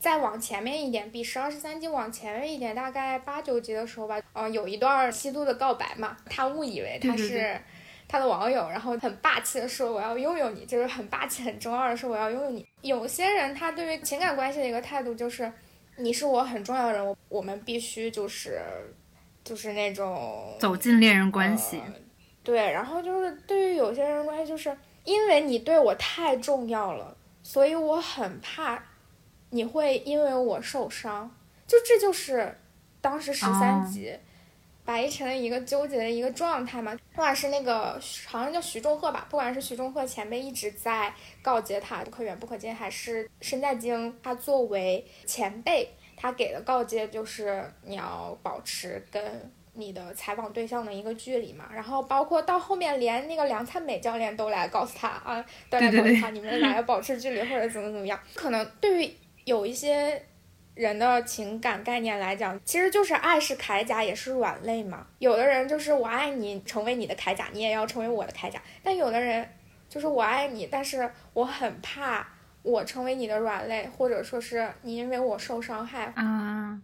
[0.00, 7.58] 再往前面一点，比十二十三集往前面一点，大概八九集的时候吧，嗯，有一段西度的告白嘛，他误以为他是。
[8.14, 15.52] 他的网友，然后很霸气的说：“我要拥有你。”就是很霸气、很中二的说：“我要拥有你。”有些人他对于情感关系的一个态度就是：
[15.96, 18.62] 你是我很重要的人，我我们必须就是
[19.42, 21.82] 就是那种走进恋人关系。
[22.44, 28.80] 对，然后就是对于有些人关系，就是因为你对我太重要了，所以我很怕
[29.50, 31.34] 你会因为我受伤。
[31.66, 32.60] 就这就是
[33.00, 34.16] 当时十三集。
[34.84, 51.64] 白一晨的一个纠结的一个状态嘛，不管是那个好像叫徐仲鹤吧，不管是徐仲鹤前辈一直在告诫他不可远不可近，还是申在京他作为前辈，他给的告诫就是你要保持跟你的采访对象的一个距离嘛。
[51.72, 58.20] 然后包括到后面连那个梁灿美教练都来告诉他啊，都来告诉他你们俩要保持距离或者怎么怎么样。
[58.34, 59.14] 可能对于
[59.46, 60.22] 有一些。
[60.74, 65.06] 人的情感概念来讲，其实就是爱是铠甲，也是软肋嘛。
[65.18, 68.60] 有的人就是我爱你，成为你的铠甲，你也要成为我的铠甲。
[68.82, 69.48] 但有的人
[69.88, 72.26] 就是我爱你，但是我很怕
[72.62, 76.80] 我成为你的软肋，或者说是你因为我受伤害啊。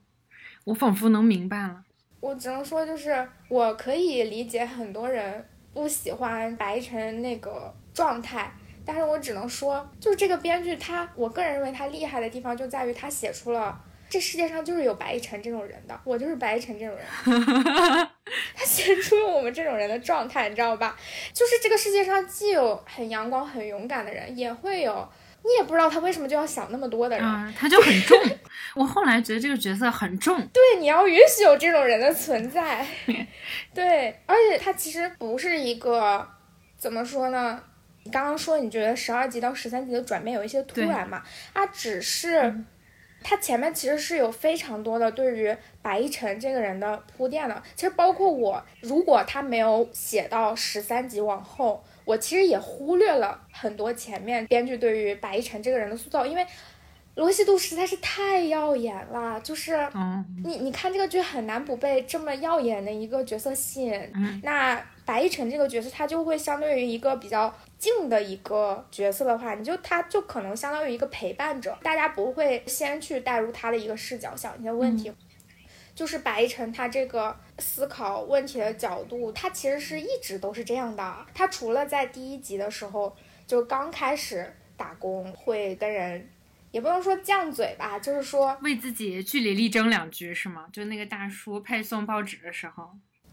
[0.65, 1.83] 我仿佛能明白了。
[2.21, 8.53] 我只能说，就是我可以理解很多人不喜欢白晨那个状态。
[8.93, 17.07] 但是我只能说，就是这个编剧他，我个人认为他厉害的地方就在于他写出了这世界上就是有白一晨这种人的，我就是白一晨这种人，
[18.53, 20.99] 他写出了我们这种人的状态，你知道吧？
[21.33, 25.09] 就是这个世界上既有很阳光、很勇敢的人，也会有
[25.45, 28.21] 你也不知道他为什么就要想那么多的人，他就很重。
[28.75, 32.85] 我后来觉得这个角色很重， 对，你要允许有这种人的存在，
[33.73, 36.27] 对，而且他其实不是一个
[36.77, 37.63] 怎么说呢？
[38.03, 41.23] 你刚刚说你觉得十二集到十三集的转变有一些突然嘛？
[41.53, 42.65] 啊，只是
[43.23, 47.63] 它前面其实是有非常多的对于白一晨这个人的铺垫的。
[47.77, 56.47] 其实包括我，如果他没有写到十三集往后，我其实也忽略了很多前面编剧对于白一晨这个人的塑造，因为
[57.17, 59.39] 罗西度实在是太耀眼了。
[59.43, 59.79] 就是
[60.43, 64.13] 你你看这个剧很难不被这么耀眼的一个角色吸引。
[64.43, 67.55] 那白一晨这个角色，他就会相对于一个比较。
[67.81, 75.11] 静的一个角色的话，你就他就可能相当于一个陪伴者，大家不会先去带入他的一个视角想一些问题。
[75.95, 81.27] 就是白晨他这个思考问题的角度，他其实是一直都是这样的。
[81.35, 83.15] 他除了在第一集的时候
[83.47, 86.31] 就刚开始打工会跟人，
[86.71, 90.67] 也不能说犟嘴吧，就是说为自己据理力争两句是吗？
[90.73, 92.91] 就那个大叔配送报纸的时候。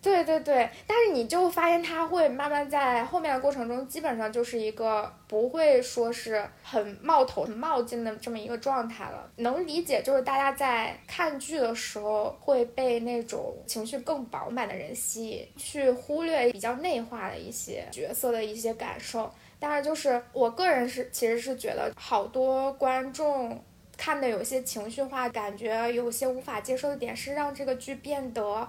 [0.07, 9.29] 对对对，但是你就发现他会慢慢在后面的过程中，基本上就是一个不会说是很冒头、很冒进的这么一个状态了。
[9.35, 19.29] 能理解，就是大家在看剧的时候会被那种情绪更饱满的人吸引，去忽略比较内化的一些角色的一些感受。
[19.59, 23.61] 但是就是我个人是其实是觉得，好多观众
[23.97, 28.65] 看的有些情绪化，感觉有些无法接受的点，是让这个剧变得。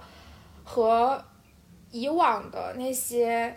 [0.71, 1.19] 和
[1.91, 3.55] 以往的那些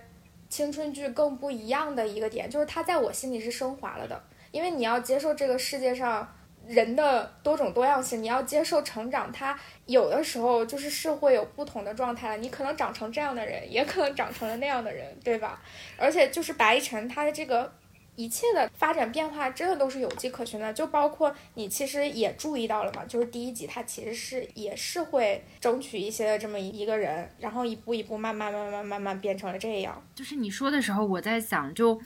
[0.48, 4.22] 青春剧更不一样的一个点，就是它在我心里是升华了的。
[4.50, 6.26] 因为你要接受这个世界上
[6.66, 12.36] 人的多种多样性，你要接受成长，它有的时候就是是会有不同的状态了。
[12.36, 15.62] 你可能长成这样的人，也可能长成了那样的人，对吧？
[15.96, 17.72] 而且就是白一晨他的这个。
[18.16, 30.02] 一切的发展变化真的都是有迹可循的，就包括你其实也注意到了嘛，就是第一集他其实是也是会争取一些的这么一个人，然后一步一步慢慢慢慢慢慢变成了这样。
[30.15, 32.00] 就是你说的时候，我在想，就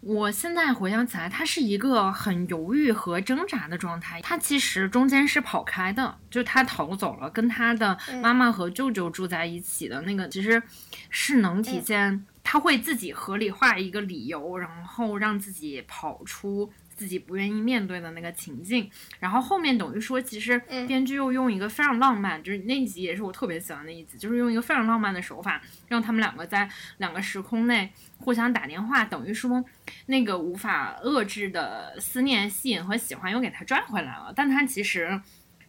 [0.00, 4.20] 我现在回想起来，他是一个很犹豫和挣扎的状态。
[4.20, 10.62] 他其实中间是跑开的，就他逃走了，跟他的妈妈和舅舅住在一起的那个，其实
[11.08, 12.26] 是能体现。
[12.50, 18.90] 他会自己合理化一个理由，然后让自己跑出自己不愿意面对的那个情境。
[19.20, 29.62] 然后后面等于说，其实编剧又用一个非常浪漫，就是那一集也是我特别喜欢的一集，就是用一个非常浪漫的手法，让他们两个在两个时空内互相打电话，等于说
[30.06, 34.32] 那个无法遏制的思念、吸引和喜欢又给他拽回来了。
[34.34, 35.20] 但他其实。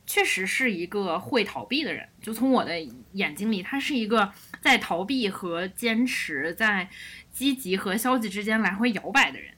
[0.09, 2.79] 确实是一个会逃避的人，就从我的
[3.11, 6.89] 眼睛里，他是一个在逃避和坚持，在
[7.31, 9.53] 积极和消极之间来回摇摆的人。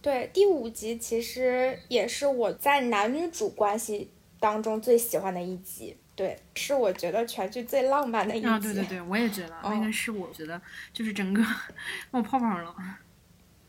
[0.00, 8.46] 对，第五集其实也是我在男女主关系当中最喜欢的一集，对，是我觉得全剧最浪漫的一集。
[8.46, 11.44] 啊，对对对，我也觉得 那个是我觉得就是整个
[12.12, 12.72] 冒泡泡了。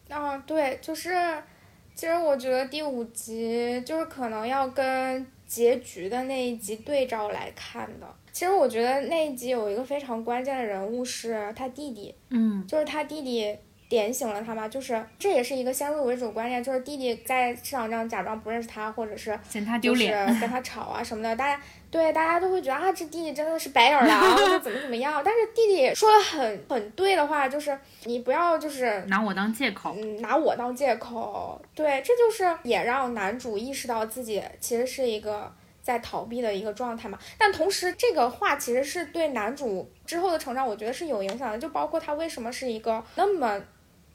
[0.09, 1.09] 啊，对，就是，
[1.95, 5.25] 其实我觉得第五集就是可能要跟。
[5.49, 13.57] 结局的那一集对照来看的，其实我觉得那一集有一个非常关键的人物是他弟弟，嗯，就是他弟弟
[13.89, 21.59] 点醒了他嘛，就是这也是一个先入为主观念，就是弟弟在市场上假装不认识他，或者是嫌他丢脸，跟他 吵啊什么的，大家
[21.89, 35.51] 对大家都会觉得啊这弟弟真的是白眼狼，或者怎么怎么样，但是弟弟说的很很对的话，就是你不要就是拿我当借口，嗯，拿我当借口，对，这就是也让男主意识到自己其实是一个。
[35.81, 41.57] 在逃避的一个状态嘛，但同时这个话其实是对男主之后的成长，我觉得是有影响的。
[41.57, 43.59] 就包括他为什么是一个那么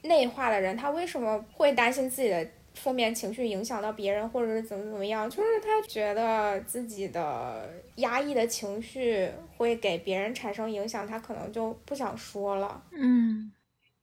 [0.04, 12.82] 内化的人，他为什么会担心自己的负面情绪影响到别人，或者是怎么怎么样，就是他觉得自己的压抑的情绪会给别人产生影响，他可能就不想说了。
[12.92, 13.52] 嗯，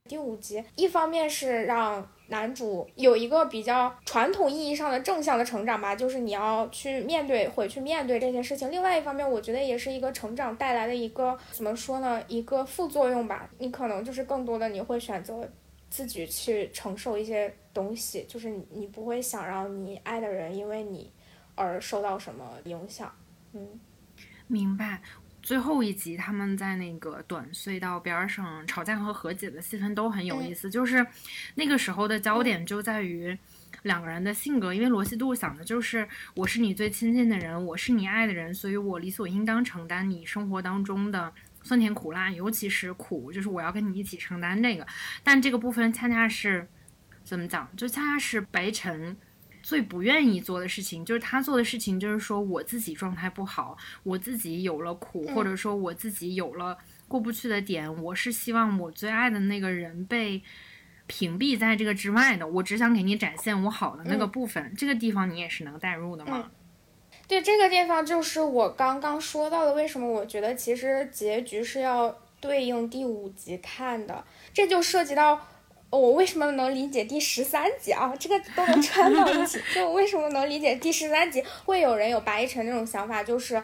[0.09, 2.07] 第五集一方面是让。
[2.31, 8.71] 男主有一个比较传统意义上的正向的成长吧，就是你要去面对，回去面对这些事情。
[8.71, 12.23] 另外一方面，我觉得也是一个成长带来的一个怎么说呢？
[12.29, 13.49] 一个副作用吧。
[13.57, 15.45] 你可能就是更多的你会选择
[15.91, 21.11] 自己去承受一些东西，就是你你不会想让你爱的人因为你
[21.53, 23.13] 而受到什么影响。
[23.53, 23.67] 嗯，
[24.47, 25.01] 明白。
[25.43, 30.69] 最后一集，他们在那个短隧道边上吵架和和解的戏份都很有意思。
[30.69, 31.05] 就是
[31.55, 33.35] 那个时候的焦点就在于
[33.81, 41.33] 两个人的性格，因为罗西度想的就是我是你最亲近的人，我是你爱的人，所以我理所应当承担你生活当中的
[41.63, 44.85] 酸甜苦辣，尤其是苦，就是我要跟你一起承担这个。
[45.23, 46.67] 但这个部分恰恰是
[47.23, 47.69] 怎么讲？
[47.75, 49.17] 就恰恰是白晨。
[49.63, 56.75] 最不愿意做的事情，就是他做的事情，就是说我自己状态不好，我自己有了苦，或者说我自己有了
[57.07, 60.41] 过不去的点，我是希望我最爱的那个人被
[61.05, 62.47] 屏蔽在这个之外的。
[62.47, 66.49] 我只想给你展现我好的那个部分，这个地方你也是能代入的吗？
[67.31, 74.21] 对，这个地方就是我刚刚说到的，为什么我觉得其实结局是要对应第五集看的，
[74.53, 75.39] 这就涉及到。
[75.89, 78.13] 我为什么能理解第十三集啊？
[78.19, 79.61] 这个都能穿到一起。
[79.73, 83.63] 就为什么能理解第十三集会有人有白一晨那种想法，就是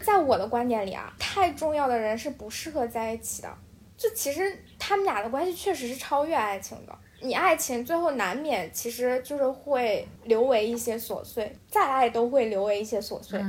[0.00, 3.52] 在我的观点里啊，太重要的人是不适合在一起的。
[3.96, 6.96] 就其实他们俩的关系确实是超越爱情的。
[7.20, 13.42] 你爱情最后难免其实就是会留为一些琐碎，再爱都会留为一些琐碎。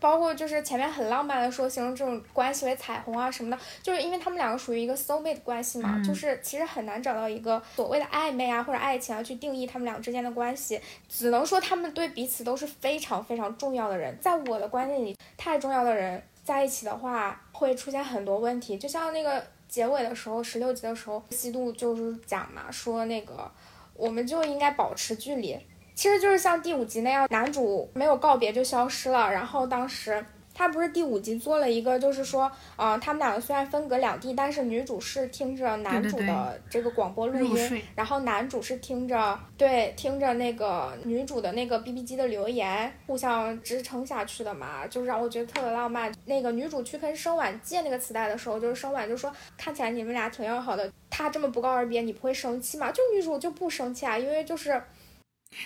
[0.00, 14.12] 包括就是前面很浪漫的说形容这种关系为彩虹啊什么的，就是因为他们两个属于一个 soul mate 关系嘛，就是其实很难找到一个所谓的暧昧啊或者爱情啊去定义他们俩之间的关系，只能说他们对彼此都是非常非常重要的人。
[14.20, 18.76] 在我的观念里，太重要的人在一起的话会出现很多问题。
[18.76, 23.50] 就像那个结尾的时候，十六集的时候，西渡就是讲嘛，说那个
[23.94, 25.58] 我们就应该保持距离。
[25.94, 29.32] 其实就是像第五集那样，男主没有告别就消失了。
[29.32, 30.22] 然后当时
[30.54, 46.12] 他不是第五集做了一个，就是说，呃，他们两个虽然分隔两地，但是女主是听着男主的这个广播录音，然后男主是听着对听着那个女主的那个 B B 机的留言，互相支撑下去的嘛，就是让我觉得特别浪漫。
[46.26, 52.92] 那个女主去跟生晚借那个磁带的时候，就是生晚就说看起来你们俩挺要好的，他这么不告而别，你不会生气吗？
[52.92, 54.82] 就女主就不生气啊，因为就是。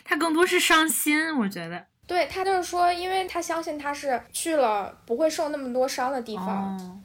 [0.05, 1.87] 他更多是伤心，我觉得。
[2.07, 7.03] 对他就是说，因为他相信他是去了不会受那么多伤的地方，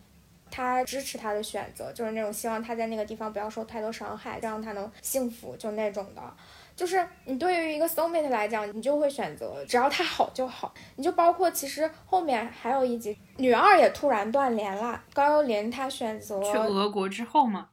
[0.49, 6.21] 他支持他的选择，就是那种希望他在那个地方不要受太多伤害，这样他能幸福，就那种的。
[6.73, 10.73] 就是你对于一个 soulmate 来讲，你就会选择只要他好就好。
[10.95, 17.67] 你就包括其实后面还有一集，女二也突然断联了，高幽灵她选择去俄国之后嘛。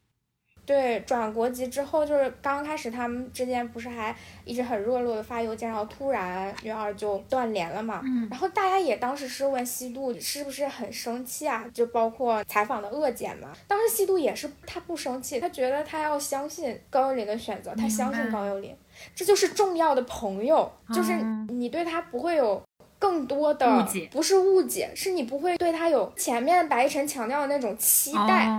[0.68, 4.14] 对，转国籍之后，就是刚开始他们之间不是还
[4.44, 8.02] 一直很热络的发邮件，然后突然女二就断联了嘛。
[8.04, 8.28] 嗯。
[8.30, 11.64] 然后大家也当时是问西渡是不是很生气啊？
[11.72, 13.48] 就包括采访的恶剪嘛。
[13.66, 18.76] 当时西渡也是他不生气，他觉得他要相信高幽灵的选择，他相信高幽灵，
[19.14, 21.14] 这就是重要的朋友，就是
[21.48, 22.62] 你对他不会有
[22.98, 28.50] 更多的误解，不是误解，是你不会对他有前面白一晨强调的那种期待。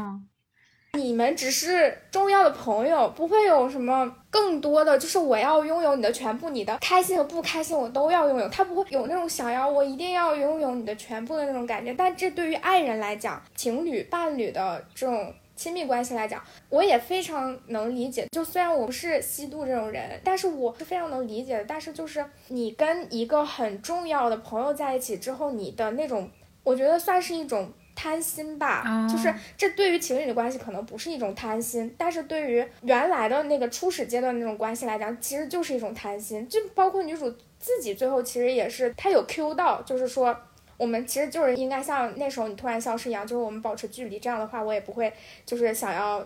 [0.94, 8.50] 你们只是重要的朋友，不会有什么更多的，就是我要拥有你的全部，你的开心和不开心我都要拥有。
[8.50, 11.94] 他不会有那种想要我一定要拥有你的全部的那种感觉。
[11.94, 18.28] 但这对于爱人来讲，情侣、伴侣的这种亲密关系来讲，我也非常能理解。
[18.32, 21.66] 就虽然我不是吸毒这种人，但是我是非常能理解的。
[21.66, 26.30] 但是就是你跟一个很重要的朋友在一起之后，你的那种，
[26.64, 27.72] 我觉得算是一种。
[28.02, 36.48] 贪心吧，就是这对于情侣的关系可能不是一种贪心，但是对于原来的那个初始阶段那种关系来讲，其实就是一种贪心。
[36.48, 37.30] 就包括女主
[37.60, 40.34] 自己最后其实也是，她有 Q 到，就是说
[40.78, 45.12] 我们其实就是应该像那时候你突然消失一样，就是我们保持距离，这样的话我也不会
[45.46, 46.26] 就是想要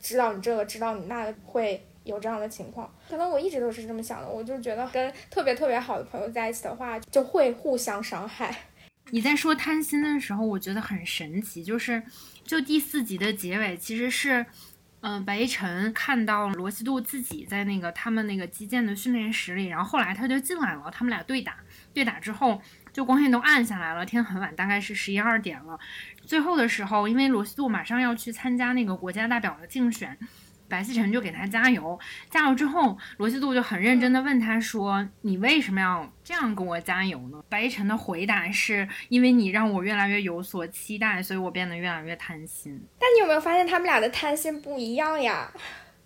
[0.00, 2.88] 知道你这个知道你那个会有这样的情况。
[3.10, 8.56] 可能我一直都是这么想的，我就觉得跟特别特别好的朋友在一起的话，就会互相伤害。
[9.10, 12.02] 你在说贪心的时候，我觉得很神奇，就是
[12.44, 14.44] 就第四集的结尾，其实是，
[15.00, 21.56] 嗯，白一晨看到罗西度自己在那个他们那个击剑的训练室里，然后后来他就进来了，他们俩对打，
[21.94, 22.60] 对打之后
[22.92, 25.78] 就光线都暗下来了，天很晚，大概是十一二点了。
[26.26, 30.18] 最后的时候，因为罗西度马上要去参加那个国家代表的竞选。
[30.68, 31.98] 白希晨就给他加油，
[32.30, 45.50] 加油之后，罗西度就很认真的问他说：“你为什么要这样跟我加油呢？”白希晨的回答是：“因为你让我越来越有所期待，所以我变得越来越贪心。”但你有没有发现他们俩的贪心不一样呀？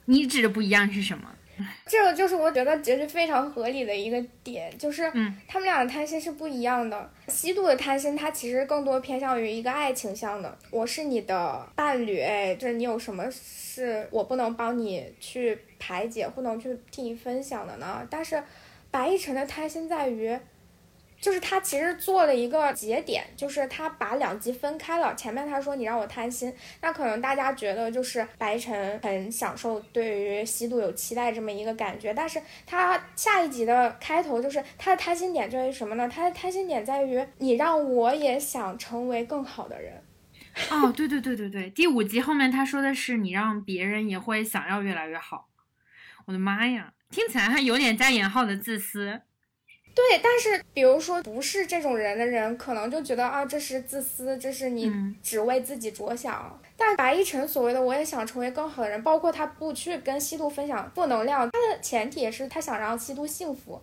[0.05, 1.29] 你指的不一样是什么？
[1.87, 7.11] 这个就是我觉得结局非常合理的一个点，就是，嗯，他们俩的贪心是不一样的。
[7.29, 18.07] 西渡的贪心，他其实更多偏向于一个爱情向的，我是你的伴侣，哎，就是你有什么事我不能帮你去排解，不能去替你分享的呢？
[18.11, 18.43] 但是
[18.91, 20.39] 白亦辰的贪心在于。
[21.23, 25.15] 就是他其实做了一个节点，就是他把两集分开了。
[25.15, 32.13] 前面他说你让我贪心，那可能大家觉得就是白晨很享受对于西渡有期待这么一个感觉。
[32.13, 36.09] 但是他下一集的开头就是他的贪心点在于什么呢？
[36.09, 40.03] 他的贪心点在于你让我也想成为更好的人。
[40.71, 45.49] 哦，对对对对对，第五集后面他说的是你让别人也会想要越来越好。
[46.27, 49.21] 我的妈呀，听起来还有点加引号的自私。
[49.95, 54.91] 对，但是比如说不是这种人的人，可能就觉得啊，这是自私，这是你
[55.23, 56.59] 只为自己着想。
[56.77, 63.81] 但白一辰所谓的我也想成为更好的人，包括他不去跟西渡分享负能量，他的前提也是他想让西渡幸福。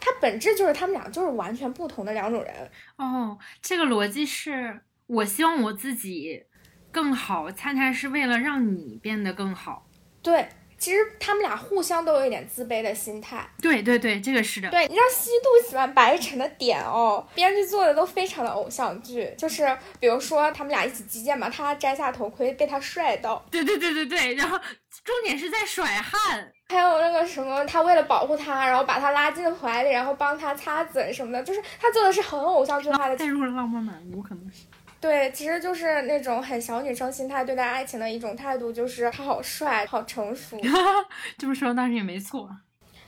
[0.00, 2.54] 他本质就是他们俩就是完全不同的两种人。
[2.96, 6.44] 哦，这个逻辑是我希望我自己
[6.90, 9.86] 更好，恰恰是为了让你变得更好。
[10.22, 10.48] 对。
[10.82, 13.48] 其实他们俩互相都有一点自卑的心态。
[13.60, 14.68] 对对对，这个是的。
[14.68, 23.46] 对，你知道西渡喜欢白晨的点哦，编剧做的都非常的偶像剧，就是比如说他们俩一起击剑嘛，他摘下头盔被他帅到。
[23.48, 24.58] 对对对对对，然后
[25.04, 26.52] 重点是在甩汗。
[26.68, 33.16] 还有那个什么，他为了保护他，然后把他拉进怀里，然后帮他擦嘴什么的，就是他做的是很偶像剧化的。
[33.16, 34.64] 带入了浪漫满屋，可能是。
[35.02, 40.56] 对，其实就是那种很小女生心态对待爱情的一种态度，就是他好帅，好成熟。
[41.36, 42.48] 这么说当然也没错。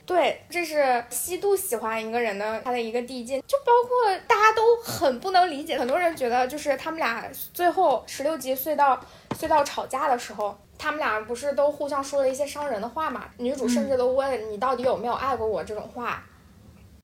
[0.05, 13.23] 对，这是西渡喜欢一个人的他的一个递进，就包括大家都很不能理解，很多人觉得就是他们俩最后十六集隧道隧道吵架的时候，他们俩不是都互相说了一些伤人的话嘛？
[13.37, 16.21] 女主甚至都问你到底有没有爱过我这种话。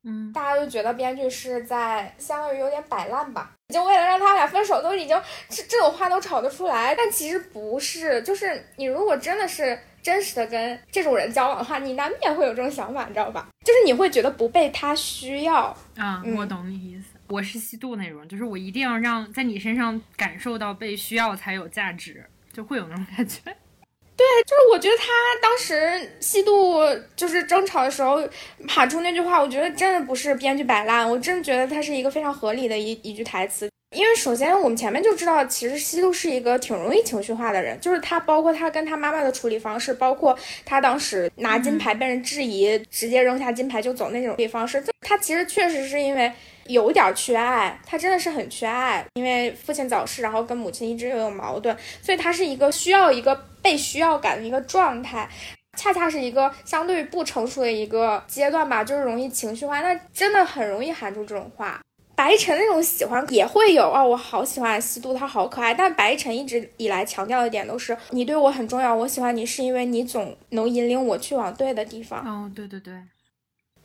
[0.03, 6.95] 嗯，大家就觉得编剧是在相当于有点摆烂吧，就为了让他俩分手，都已经这这种话都吵得出来。
[6.95, 13.47] 但其实不是，就是你如果真的是真实的跟这种人交往的话，你难免会有这种想法，你知道吧？
[13.63, 16.23] 就是你会觉得不被他需要啊。
[16.35, 23.55] 我懂你意思，我是吸度那种，就是我一定要让在你身上感受到被需要才有价值，就会有那种感觉。
[24.21, 25.05] 对，就是我觉得他
[25.41, 26.77] 当时西渡
[27.15, 28.21] 就是争吵的时候
[28.67, 33.67] 喊出那句话，我觉得真的不是编剧摆烂，我真的觉得他是一个非常合理的一一句台词。
[33.95, 46.31] 因为首先我们前面就知道，其实西渡是一个挺容易情绪化的人，就是他包括他跟他妈妈的处理方式，包括他当时拿金牌被人质疑，直接扔下金牌就走那种处理方式，就他其实确实是因为。
[46.71, 55.29] 有点缺爱，他真的是很缺爱，因为父亲早逝，然后跟母亲一直又有矛盾，所以他是一个需要一个被需要感的一个状态，
[55.77, 61.79] 恰恰是一个相对于不成熟的一个阶段吧，就是容易情绪化，那真的很容易喊出这种话。
[62.13, 65.73] 白晨那种喜欢也会有啊，我好喜欢西渡，他好可爱。
[65.73, 72.19] 但白晨一直以来强调的点都是，你对我很重要，我喜欢你是因为你总能引领我去往对的地方。
[72.19, 72.93] 哦，对对对。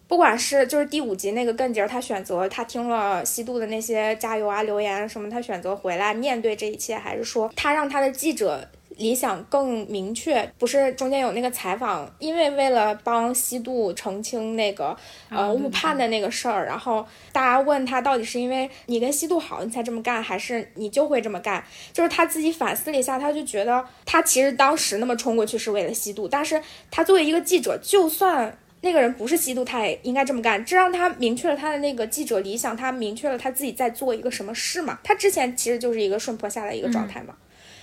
[0.09, 10.49] 不管是就是第五集那个更节，他选择他听了西渡的那些加油啊留言什么，他选择回来面对这一切，还是说他让他的记者理想更明确？
[10.59, 14.97] 不是中间有那个采访，因为为了帮西渡澄清那个
[15.29, 21.63] 呃误判的那个事儿，然后大家问他到底是因为你跟西渡好你才这么干，还是你就会这么干？
[21.93, 28.57] 就是他自己反思了一下，他就觉得他其实当时那么冲过去是为了西渡，但是他作为一个记者，就算。
[28.87, 35.01] 那个人不是吸毒，他也应该这么干，这让他明确了他的那个记者理想，他明确了他自己在做一个什么事嘛。
[35.03, 37.35] 他之前其实就是一个顺坡下的一个状态嘛，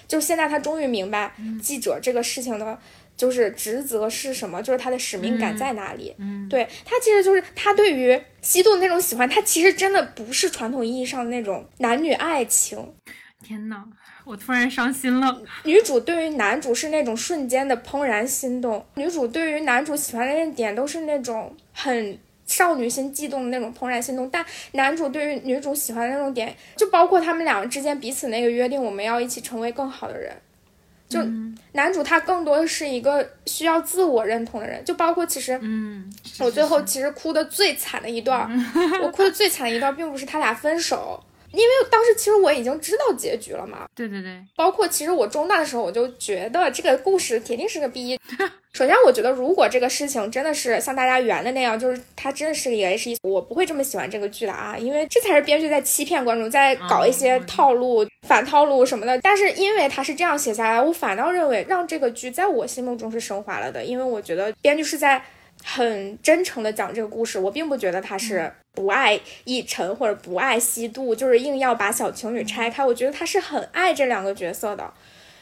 [0.08, 2.80] 就是现在他终于明白记者这个事情的，
[3.18, 6.16] 就是职责是什么，就是他的使命感在哪里。
[6.18, 12.94] 嗯，对他其实就是他对于吸毒的那种喜欢，他其实真的不是传统意义上的那种男女爱情。
[13.44, 13.84] 天呐！
[14.26, 15.42] 我突然伤心了。
[15.64, 30.34] 女主对于男主是那种瞬间的怦然心动，女主对于男主喜欢的那点都是那种很少女心悸动的那种怦然心动，但男主对于女主喜欢的那种点，就包括他们两个之间彼此那个约定，我们要一起成为更好的人。
[31.10, 31.20] 就
[31.74, 38.50] 男主他更多的是一个需要自我认同的人，就包括其实，嗯，我最后其实哭的最惨的一段，
[39.04, 41.24] 我哭的最惨的一段，并不是他俩分手。
[41.54, 48.20] 因为当时其实我已经知道结局了嘛，对对对，包括其实我中大的时候我就觉得这个故事铁定是个 B。
[48.74, 59.16] 首先，我觉得如果这个事情真的是像大家圆的那样，就是它真的是一个 H 一，我不会这么喜欢这个剧的啊，因为这才是编剧在欺骗观众，在搞一些套路、反套路什么的。
[59.20, 65.24] 但是因为他是这样写下来，我反倒认为让这个剧在我心目中是升华了的，因为我觉得编剧是在。
[65.66, 72.84] 很真诚的讲这个故事，我并不觉得他是不爱逸晨或者不爱西渡，就是硬要把小情侣拆开。
[72.84, 74.94] 我觉得他是很爱这两个角色的，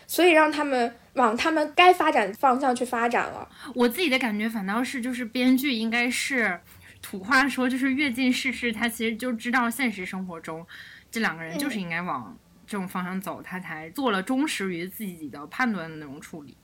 [0.05, 3.47] 所以让他们往他们该发展方向去发展了。
[3.73, 6.59] 我自己的感觉反倒是，就是编剧应该是
[7.01, 10.67] 土话说，就是阅尽世事，他其实就知道现实生活中
[11.09, 16.57] 这两个人就是应该往这种方向走，他才做了忠实于自己的判断的那种处理。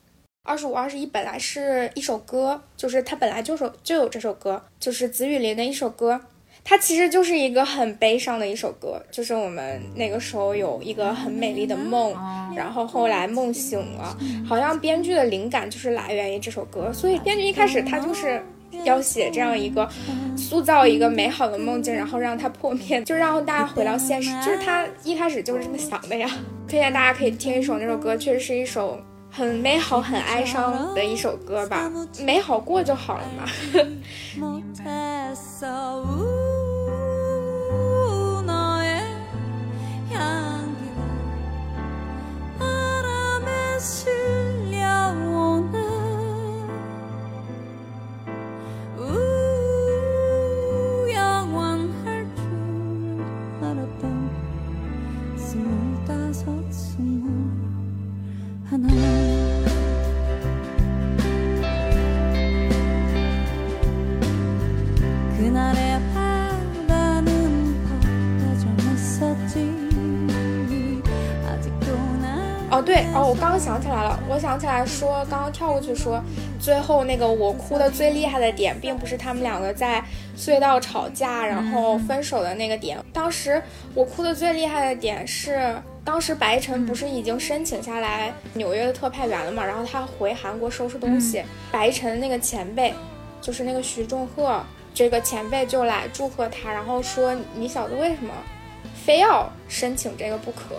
[0.44, 6.22] 二十五二十一本来是一首歌，就是他本来就是就有这首歌，就是紫雨林的一首歌。
[6.70, 12.14] 它其实就是一个很悲伤的一首歌，就是我们那个时候有一个很美丽的梦，
[12.54, 16.92] 然后后来梦醒了，好像编剧的灵感就是来源于这首歌。
[16.92, 18.44] 所以编剧一开始他就是
[18.84, 19.88] 要写这样一个
[20.36, 24.30] 塑造一个美好的梦境，然后让它破灭，就让大家回到现实。
[24.46, 26.30] 就是他一开始就是这么想的呀。
[26.68, 29.00] 推荐大家可以听一首那首歌，确实是一首。
[29.30, 31.92] 很美好、很哀伤的一首歌吧，
[32.22, 33.46] 美好过就好了嘛。
[43.80, 44.17] 私。
[72.78, 76.22] 哦对哦，我刚刚想起来了，我想起来说，刚刚跳过去说，
[76.60, 80.04] 最后那个我哭的最厉害的点，并不是他们两个在
[80.38, 83.60] 隧道吵架然后分手的那个点，当时
[83.96, 85.76] 我哭的最厉害的点是，
[86.06, 92.94] 当时白晨不是已经申请下来纽约的特派员了嘛，然后他回韩国收拾东西，白晨那个前辈，
[93.42, 94.62] 就是那个徐仲赫
[94.94, 98.32] 这个前辈就来祝贺他，然后说你小子为什么
[99.04, 100.76] 非要申请这个不可？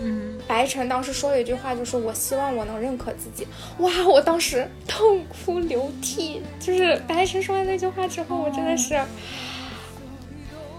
[0.00, 0.33] 嗯。
[0.46, 3.46] 白晨当时说了一句话，就是我希望我能认可自己。
[3.78, 6.42] 哇，我当时痛哭流涕。
[6.60, 9.00] 就是白晨说完那句话之后，我真的是，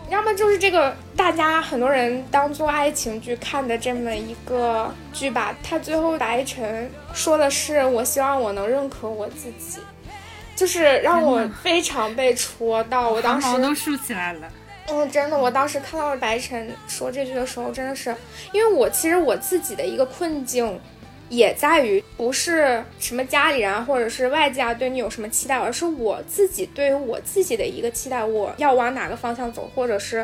[0.10, 5.56] 要么就是这个大家很多人当做爱情剧看的这么一个剧吧。
[5.64, 9.80] 他最后白晨说的是我希望我能认可我自己，
[10.56, 13.10] 就是让我非常被戳到。
[13.10, 14.48] 我当时都竖起来了。
[14.88, 18.16] 嗯，真的，我当时看到白晨说这句的时候，真的是，
[18.52, 20.80] 因为我其实我自己的一个困境，
[21.28, 30.24] 也在于不是什么家里人或者是外界啊对你有什么期待，而是我自己对于我自己的一个期待，我要往哪个方向走，或者是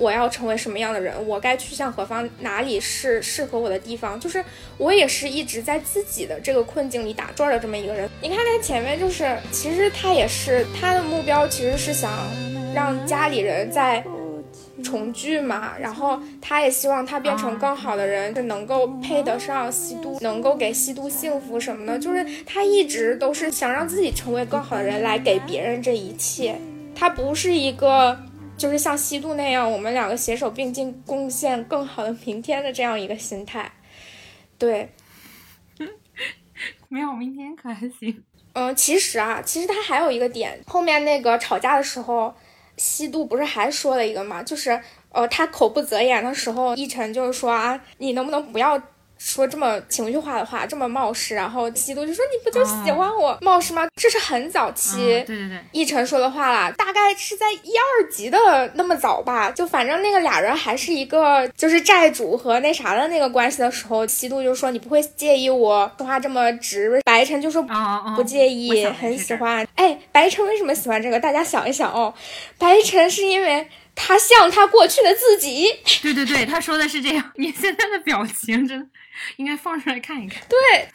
[0.00, 4.18] 我要成为什么样的人，我该去向何方，哪里是适合我的地方。
[4.18, 4.42] 就是
[4.78, 8.08] 我也是一直在自己的这个困境里打转的这么一个人。
[8.22, 12.10] 你看他前面就是，其实他也是他的目标，其实是想
[12.74, 14.02] 让家里人在。
[14.82, 21.98] 重聚嘛，然后他也希望他变成更好的人，就能够配得上西都，能够给西都幸福什么的。
[21.98, 26.58] 就是他一直都是想让自己成为更好的人，来给别人这一切。
[26.94, 28.18] 他不是一个
[28.60, 33.72] 就是像西渡那样，我们两个携手并进，贡献更好的明天的这样一个心态。
[34.58, 34.92] 对，
[36.90, 38.22] 没有明天可还行。
[38.52, 42.34] 嗯，其实啊，其实他还有一个点，后面那个吵架的时候。
[42.76, 44.42] 西渡不是还说了一个嘛？
[44.42, 44.80] 就是，
[45.10, 48.82] 呃，他口不择言的时候，一晨就是说啊，你能不能不要。
[49.22, 53.86] 说这么情绪化的话，这么冒失，然后西渡就说你不就喜欢我冒失吗？
[53.94, 58.38] 这是很早期，对对对，一晨说的话啦，大概是在一二级的
[58.76, 67.62] 那么早吧，就反正那个俩人还是一个就是债主和那啥的那个关系的时候，西渡就说你不会介意我说话这么直，白晨就说
[68.16, 69.68] 不介意，很喜欢。
[69.74, 71.20] 哎，白晨为什么喜欢这个？
[71.20, 72.14] 大家想一想哦，
[72.58, 73.68] 白晨是因为。
[74.02, 75.66] 他像他过去的自己，
[76.00, 77.32] 对对对，他说的是这样。
[77.34, 78.86] 你现在的表情真的
[79.36, 80.42] 应该放出来看一看。
[80.48, 80.88] 对，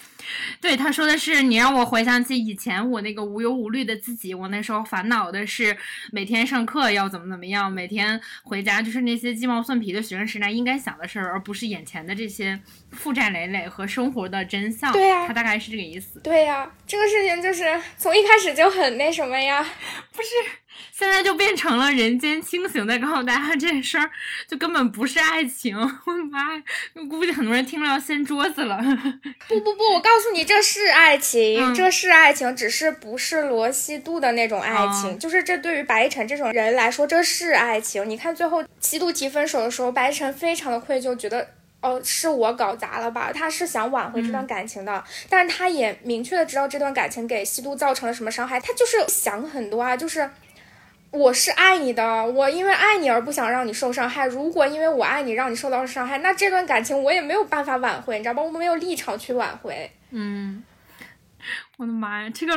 [0.61, 5.75] 对，他说的是你让我回想起以前我那个无忧无虑的自己，我那时候烦恼的是
[6.11, 12.59] 每天上课要怎么怎么样，每天回家就是那些鸡毛蒜皮的学生时代应该想的事儿，而不是眼前的这些
[12.91, 14.91] 负债累累和生活的真相。
[14.91, 16.19] 对呀，他大概是这个意思。
[16.21, 19.63] 对呀，这个事情就是从一开始就很那什么呀，
[20.11, 20.29] 不是。
[20.91, 24.09] 现在就变成了人间清醒，在告诉大家这事儿
[24.47, 25.75] 就根本不是爱情。
[26.05, 26.63] 我的妈呀，
[27.09, 28.77] 估计很多人听了要掀桌子了。
[29.47, 35.19] 不不不，我告诉你，这是爱情，这是爱情，只是不是罗西度的那种爱情。
[35.19, 38.09] 就是这对于白晨这种人来说，这是爱情。
[38.09, 41.45] 你看最后西度提分手的时候，白晨非常的愧疚，觉得
[41.81, 43.31] 哦是我搞砸了吧？
[43.33, 50.29] 他是想挽回这段感情的，但是他也明确的知道这段感情给西度造成了什么伤害，他就是想很多啊，就是。
[51.15, 54.27] 我是爱你的，我因为爱你而不想让你受伤害。
[54.27, 58.43] 如果因为我爱你让你受到伤害，那这段感情我也没有办法挽回，你知道吧？
[58.43, 59.89] 我没有立场去挽回。
[60.11, 60.63] 嗯。
[61.77, 62.53] 我的妈呀，这个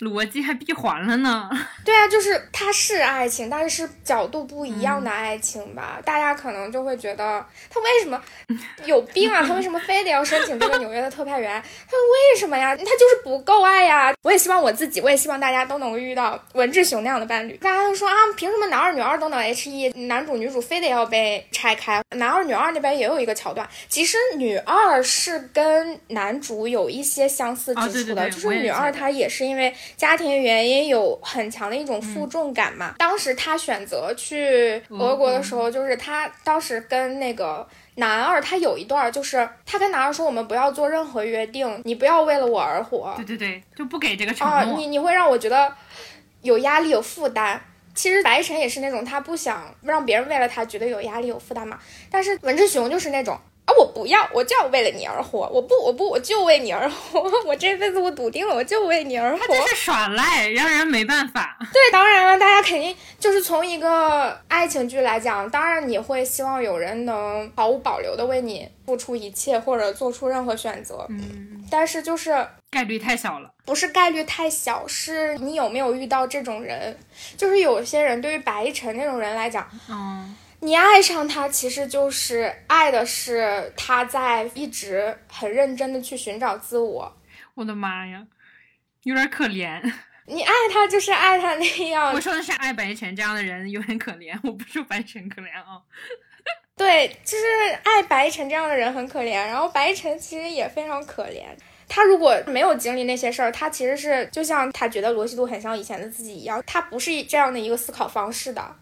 [0.00, 1.50] 逻辑还闭环了呢。
[1.84, 6.00] 对啊，就是它是爱情，但是是角度不一样的爱情吧。
[6.04, 8.18] 大家可能就会觉得他为什么
[8.86, 9.44] 有病啊？
[9.46, 11.60] 他为什么非得要申请这个纽约的特派员？
[11.62, 12.74] 他为什么呀？
[12.74, 14.14] 他就是不够爱呀。
[14.22, 17.56] 我也希望我自己，我也希望大家都能够遇到文志雄那样的伴侣。
[17.58, 22.02] 大家都说啊，凭什么男二女二都能 H E，男主女主非得要被拆开？
[22.16, 28.61] 男二女二那边也有一个桥段，其实女二是跟男主有一些相似之处的，就是。
[28.62, 32.94] 女二她也是因为家庭原因有很强的一种负重感嘛。
[32.98, 44.56] 当时她选择去俄国的时候，就是她当时跟那个男二，他有一段就是他跟男二说：“我们不要做任何约定，你不要为了我而活。”对对对，就不给这个承诺。
[44.56, 45.70] 啊，你你会让我觉得
[46.40, 47.60] 有压力、有负担。
[47.94, 51.78] 其实白晨也是那种他不想让别人为了他觉得有压力、有负担嘛。
[52.10, 53.38] 但是文志雄就是那种。
[53.72, 53.76] 啊！
[53.78, 55.48] 我不要，我就要为了你而活。
[55.52, 57.22] 我不，我不，我就为你而活。
[57.46, 59.38] 我这辈子我笃定了，我就为你而活。
[59.38, 61.56] 他就是耍赖，让人没办法。
[61.72, 71.06] 对，当然了，大家肯定就是从一个爱情剧来讲，当然你会希望有人能毫无保留的为你付出一切，或者做出任何选择。
[71.08, 73.50] 嗯，但是就是概率太小了。
[73.64, 76.98] 不是概率太小，是你有没有遇到这种人？
[77.36, 80.36] 就是有些人对于白一晨那种人来讲，嗯。
[80.64, 87.20] 你爱上他，其实就是爱的是他在一直很认真的去寻找自我。
[87.54, 88.24] 我的妈呀，
[89.02, 89.82] 有点可怜。
[90.26, 92.14] 你爱他就是爱他那样。
[92.14, 95.82] 我说的是爱白晨这样的人有点可怜，我不是说白晨可怜啊。
[96.78, 97.44] 对，就是
[97.82, 99.34] 爱白晨这样的人很可怜。
[99.34, 101.42] 然后白晨其实也非常可怜。
[101.88, 108.76] 他如果没有经历那些事儿，他其实是就像他觉得罗西度很像以前的自己一样，他不是这样的一个思考方式的。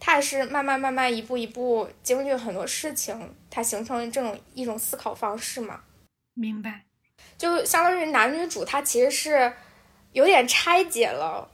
[0.00, 5.82] 他也是慢慢慢慢一步一步经历了很多事情，他形成这种一种思考方式嘛。
[6.34, 6.80] 明白，
[7.36, 9.52] 就相当于男女主他其实是
[10.12, 11.50] 有点拆解了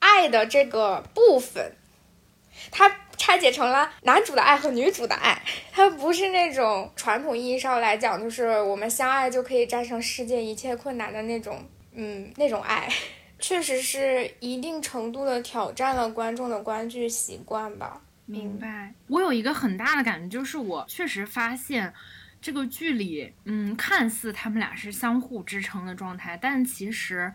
[0.00, 1.76] 爱的这个部分，
[2.72, 12.88] 他拆解成了男主的爱和女主的爱，他不是那种传统意义上来讲，就是我们相爱就可以战胜世界一切困难的那种，嗯，那种爱。
[13.38, 18.00] 确实是一定程度的挑战了观众的观剧习惯吧。
[18.24, 18.92] 明白。
[19.08, 21.92] 我有一个很大的感觉，就是我确实发现，
[22.40, 27.32] 这个剧里，嗯，看似他们俩是相互支撑的状态，但其实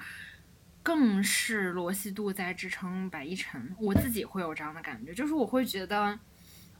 [0.84, 3.74] 更是罗西度在支撑白一晨。
[3.80, 6.20] 我自己会有这样的感觉，就是我会觉得，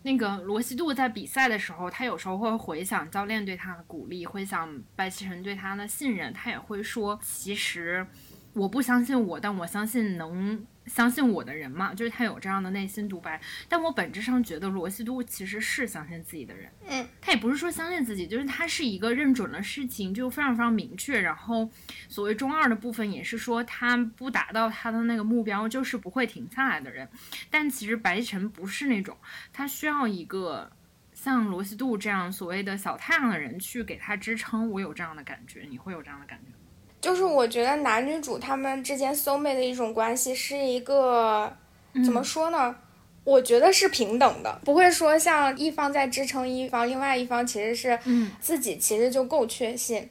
[0.02, 8.06] 那个罗西度在比赛的时候，他有时候会回想教练对他的鼓励，回想白启晨对他的信任，他也会说，其实
[8.54, 10.66] 我不相信我，但我相信能。
[10.88, 13.40] 相信我的人嘛，就是他有这样的内心独白。
[13.70, 21.22] 但我本质上觉得罗西度其实是相信自己的人，嗯，他也不是说相信自己，就是他是一个认准了事情就非常非常明确。
[21.22, 21.70] 然后
[22.10, 27.08] 所谓中二的部分也是说他不达到他的那个目标就是不会停下来的人。
[27.52, 29.16] 但其实白晨不是那种，
[29.54, 30.70] 他需要一个
[31.14, 34.68] 像罗西度这样所谓的小太阳的人去给他支撑。
[34.72, 36.52] 我有这样的感觉，你会有这样的感觉？
[37.02, 41.52] 就是我觉得男女主他们之间 soul mate 的一种关系是一个
[42.06, 42.76] 怎么说呢？
[43.24, 48.00] 我觉得是平等的，不会说像一方在支撑一方，另外一方其实是
[48.40, 50.10] 自己其实就够确信，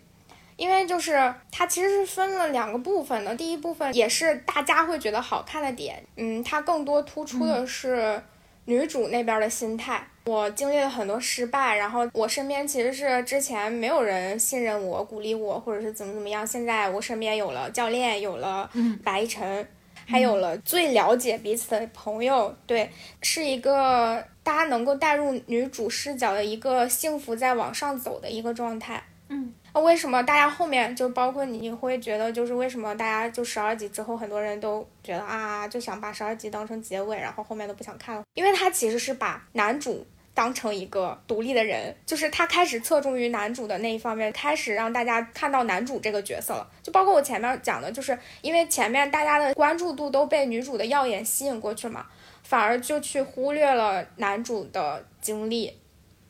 [0.56, 3.34] 因为就是它其实是分了两个部分的。
[3.34, 8.22] 第一部分也是大家会觉得好看的点，嗯，它更多突出的是
[8.64, 10.06] 女主那边的心态。
[10.30, 16.46] 我经历了很多失败，然后我身边其实是之前没有人信任我、鼓励我，或者是怎么怎么样。
[16.46, 18.70] 现在我身边有了教练，有了
[19.02, 19.66] 白晨，
[20.06, 22.88] 还有了最了解彼此的朋友，对，
[23.20, 29.02] 是一个大家能够带入女主视角的一个幸福在往上走的一个状态。
[29.30, 40.06] 嗯，那为什么大家后面就包括你会觉得，就是为什么大家就十二集之后，很多人都觉得啊，就想把十二集当成结尾，然后后面都不想看了，因为他其实是把男主。
[40.40, 46.66] 当成一个独立的人，就是他开始侧重于男主的那一方面，开始让大家看到男主这个角色了。
[46.82, 52.06] 就包括我前面讲的，就是因为前面大家的关注度都被女主的耀眼吸引过去嘛，
[52.42, 55.76] 反而就去忽略了男主的经历。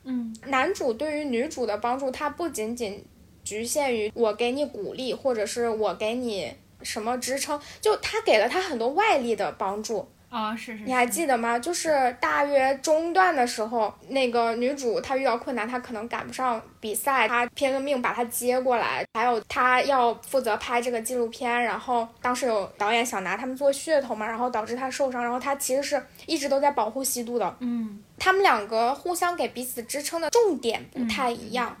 [0.03, 3.05] 嗯，男主对于女主的帮助，他不仅仅
[3.45, 6.53] 局限于我给你鼓励，或者是我给你
[6.83, 10.09] 什么支撑，就他给了他很多外力的帮助。
[10.31, 11.59] 啊，是是，你还记得吗？
[11.59, 19.03] 就是大约中段的时候，那个女主她遇到困难，她可能赶不上比赛，她拼了命把她接过来。
[19.13, 27.53] 还有她要负责拍这个纪录片，然后当时有导演想拿他们做噱头嘛，然后导致她受伤，然后她其实是一直都在保护西渡的。
[27.59, 31.75] 嗯，他们两个互相给彼此支撑的重点不太一样，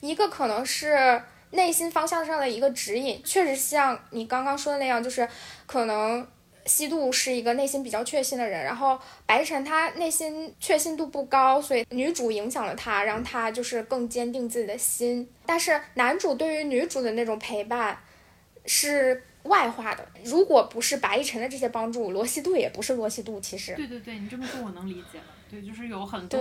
[0.00, 1.22] 一个可能是
[1.52, 5.26] 内心方向上的一个指引，确实像你刚刚说的那样，就是
[5.66, 6.28] 可能。
[6.70, 8.96] 西渡是一个内心比较确信的人，然后
[9.26, 15.28] 白晨他内心确信度不高，所以女主影响了他，让他就是更坚定自己的心。
[15.44, 17.98] 但是男主对于女主的那种陪伴
[18.66, 23.40] 是外化的，如果不是白晨的这些帮助，罗西度也不是罗西度。
[23.40, 25.24] 其实，对对对，你这么说我能理解了。
[25.50, 26.40] 对，就是有很多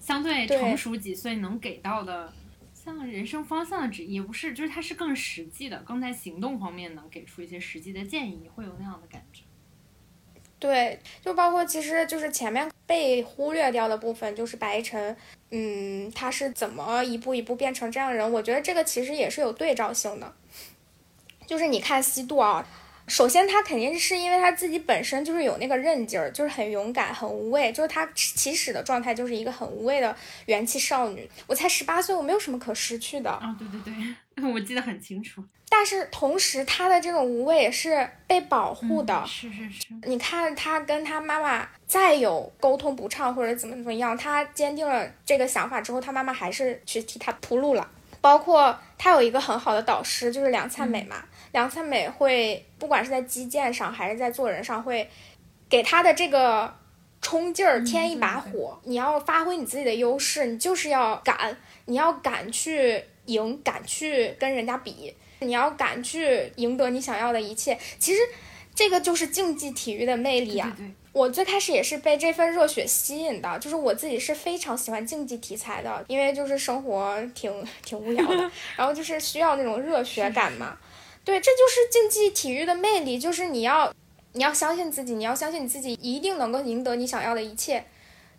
[0.00, 2.32] 相对成熟几岁能给到的
[2.72, 9.42] 像人生方向的指引，也不是，就是他是更实际的，更在行动方面能给出一些实际的建议，会有那样的感觉。
[10.58, 15.16] 对，就包括其实就是前面被忽略掉的部分，就是白晨，
[15.50, 18.32] 嗯，他是怎么一步一步变成这样的人？
[18.32, 20.32] 我觉得这个其实也是有对照性的。
[21.46, 22.66] 就是你看西渡啊，
[23.08, 30.14] 首先他肯定是因为他自己本身就是有那个韧劲儿，就是很勇敢、很无畏，就是他起始的状态就是一个很无畏的
[30.46, 31.28] 元气少女。
[31.46, 33.30] 我才十八岁，我没有什么可失去的。
[33.30, 33.80] 啊，对对
[34.34, 35.42] 对， 我记得很清楚。
[35.68, 39.24] 但是同时，他的这种无畏也是被保护的。
[39.26, 47.88] 是是是，你看他跟他妈妈再有沟通不畅或者怎么怎么样，他坚定了这个想法之后，他妈妈还是去替他铺路了。
[48.20, 51.24] 包括他有一个很好的导师，就是梁灿美嘛。
[51.56, 55.08] 梁灿美会不管是在击剑上还是在做人上，会
[55.70, 56.70] 给他的这个
[57.22, 58.78] 冲劲儿添一把火。
[58.84, 65.14] 你要发挥你自己的优势，你就是要敢，你要敢去赢，敢去跟人家比。
[65.38, 68.20] 你要敢去赢得你想要的一切，其实
[68.74, 70.76] 这个就是竞技体育的魅力啊！
[71.12, 77.50] 我最开始也是被这份热血吸引的，就是我自己是非常喜欢竞技题材的，因为就是生活挺
[77.82, 80.76] 挺无聊的， 然后就是需要那种热血感嘛。
[81.26, 83.92] 对，这就是竞技体育的魅力，就是你要
[84.32, 87.84] 你要相信自己，你要相信你自己一定能够赢得你想要的一切，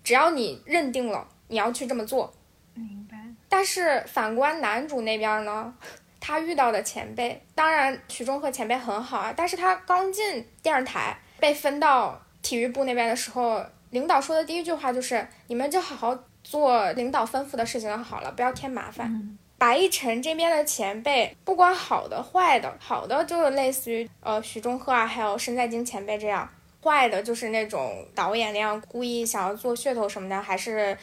[0.06, 2.34] 只要你认定了你要去这么做。
[2.74, 3.18] 明白。
[3.50, 5.74] 但是反观男主那边呢？
[6.20, 9.34] 他遇到的前辈，当然徐忠和前辈很好啊。
[9.36, 26.50] 但是他刚进电视台，被分到体育部那边的时候，领导说的第一句话就是：“你们就好好做领导吩咐的事情就好了，不要添麻烦。”白亦辰这边的前辈，不管好的坏的，好的就是类似于呃徐忠赫啊，还有申在京前辈这样，
[26.84, 30.98] 坏的就是那种导演那样故意想要做噱头什么的，还是。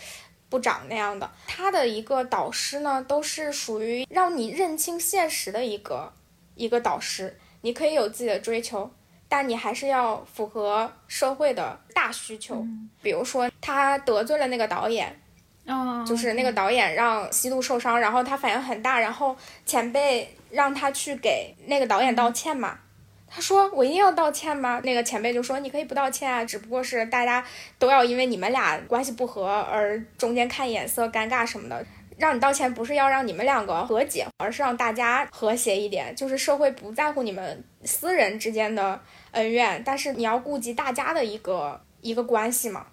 [0.51, 6.13] 部长那样的，他的一个导师呢，都是属于让你认清现实的一个
[6.55, 7.37] 一个导师。
[7.63, 8.89] 你可以有自己的追求，
[9.29, 12.65] 但你还是要符合社会的大需求。
[13.03, 15.21] 比如说，他得罪了那个导演，
[15.67, 22.79] 哦，就是那个导演让西渡受伤，然后他反应很大，然后前辈让他去给那个导演道歉嘛。
[23.27, 27.45] 他说：“我一定要道歉吗？”那个前辈就说：“你可以不道歉啊，只不过是大家
[27.81, 31.85] 都要因为你们俩关系不和而中间看眼色、尴尬什么的。
[32.17, 36.15] 让你道歉不是要让你们两个和解，而是让大家和谐一点。
[36.15, 39.01] 就是社会不在乎你们私人之间的
[39.33, 42.87] 恩怨，但是你要顾及大家的一个一个关系嘛。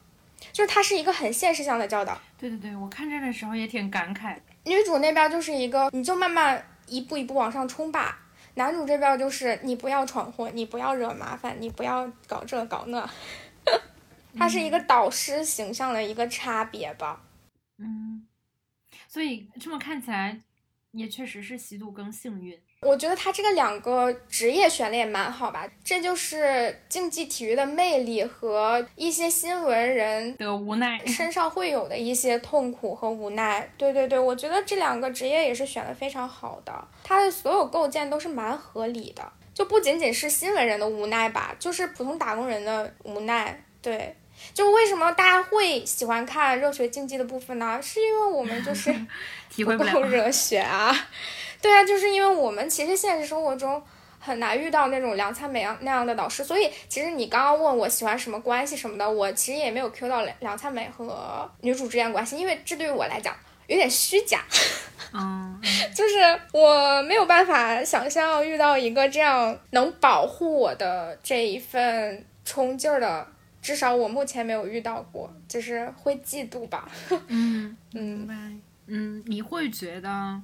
[0.52, 2.20] 就是它是一个很现实向的教导。
[2.38, 4.38] 对对对，我看这的时候也挺感慨。
[4.66, 8.18] 女主那边就是一个，你就慢慢一步一步往上冲吧。”
[8.56, 13.10] 男主这边就是你不要闯祸，你不要惹麻烦，你不要搞这搞那，
[14.38, 17.22] 他是一个导师形象的一个差别吧。
[17.78, 18.28] 嗯，
[19.08, 20.42] 所以这么看起来，
[20.92, 22.60] 也确实是吸毒更幸运。
[22.84, 33.70] 我觉得他这个两个职业选的也蛮好吧，这就是竞技体育的魅力和一些新闻人的无奈身上会有的一些痛苦和无奈。
[33.78, 36.74] 对对对，我觉得这两个职业也是选的非常好的，
[37.04, 43.64] 他的所有构建都是蛮合理的，就不仅仅是新闻人的无奈吧，就是普通打工人的无奈。
[43.80, 44.16] 对，
[44.56, 47.80] 就为什么大家会喜欢看热血竞技的部分呢？
[47.80, 48.92] 是因为我们就是
[49.56, 50.92] 不够热血啊。
[51.62, 53.82] 对啊，就是因为我们其实现实生活中
[54.20, 63.36] 很难遇到那种梁灿美样那样的导师，所以其实你刚刚问我喜欢什么关系什么的，我其实也没有 Q 到梁梁灿美和女主之间关系，因为这对于我来讲
[63.68, 64.44] 有点虚假。
[65.14, 65.60] 嗯，
[65.94, 73.28] 就是我没有办法想象遇到一个这样能保护我的这一份冲劲儿的，
[73.62, 76.90] 至少我目前没有遇到过，就是会嫉妒吧。
[77.28, 80.42] 嗯嗯嗯，你会觉得？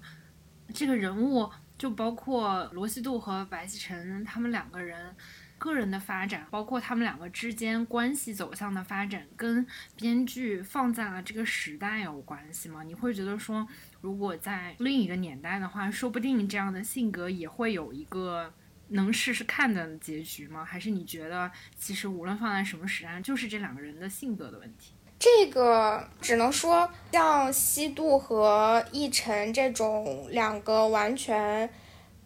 [0.78, 5.16] 这个人物就包括罗西度和白启辰他们两个人
[5.58, 9.66] 个人的发展，包括他们两个之间关系走向的发展，跟
[9.96, 12.84] 编剧放在了这个时代有关系吗？
[12.84, 13.68] 你会觉得说，
[14.02, 18.54] 如果在另一个年代的话，说不定这样的性格也会有一个
[18.90, 20.64] 能试试看的结局吗？
[20.64, 24.94] 还是你觉得其实无论放在什么时代，就是这两个人的性格的问题？
[25.20, 31.70] 这个只能说，像西渡和奕晨这种两个完全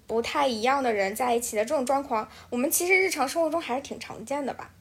[0.05, 4.71] 不太一样的人在一起的这种状况，我们其实日常生活中还是挺常见的吧。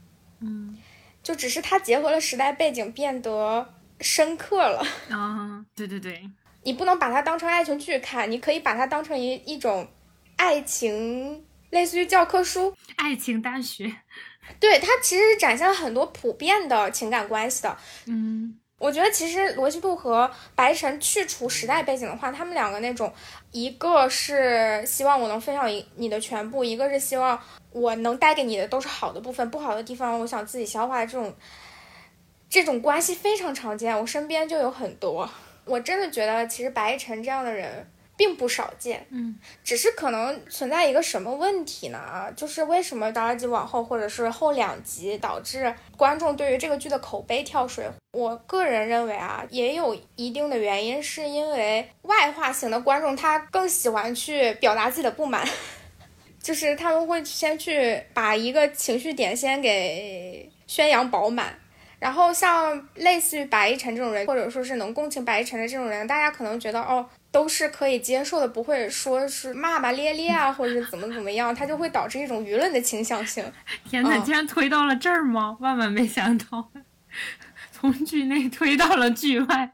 [0.40, 0.76] 嗯，
[1.22, 4.84] 就只是它结合了时代背景，变得深刻了。
[5.10, 6.28] 啊，对对对，
[6.64, 9.86] 你不能把它当成爱情剧看，你可以把它当成一一种
[10.36, 13.94] 爱情，类似于教科书，爱情大学。
[14.58, 17.76] 对他其实是展现了很多普遍的情感关系的，
[18.06, 23.12] 嗯，我觉得其实罗辑度和白晨去除时代背景的话，他们两个那种，
[23.52, 27.38] 一个是希望我能分享一你的全部，一个是希望
[27.70, 31.04] 我能带给你的都是好的部分，不好的地方我想自己消化。
[31.04, 31.34] 这种
[32.48, 35.28] 这种关系非常常见，我身边就有很多。
[35.64, 37.90] 我真的觉得其实白晨这样的人。
[38.20, 41.96] 并不少见，嗯，只是可能存在一个什么问题呢？
[41.96, 47.88] 啊，就是为什么第二集往后或者是后两集导致观众对于这个剧的口碑跳水？
[48.12, 55.48] 我个人认为啊，也有一定的原因，是因为外化型的观众他更喜欢去表达自己的不满，
[56.42, 61.58] 就是他们会先去把一个情绪点先给宣扬饱满，
[62.00, 67.08] 然后像类似于白一晨这种人，或者说是能共情白一晨的这种人，大家可能觉得哦。
[67.32, 73.44] 都是可以接受的，不会说是骂骂咧咧啊，或者是怎么怎么样，它就会导致一种舆论的倾向性。
[73.88, 75.56] 天哪，竟然推到了这儿吗？
[75.60, 76.72] 万万没想到，
[77.70, 79.70] 从剧内推到了剧外。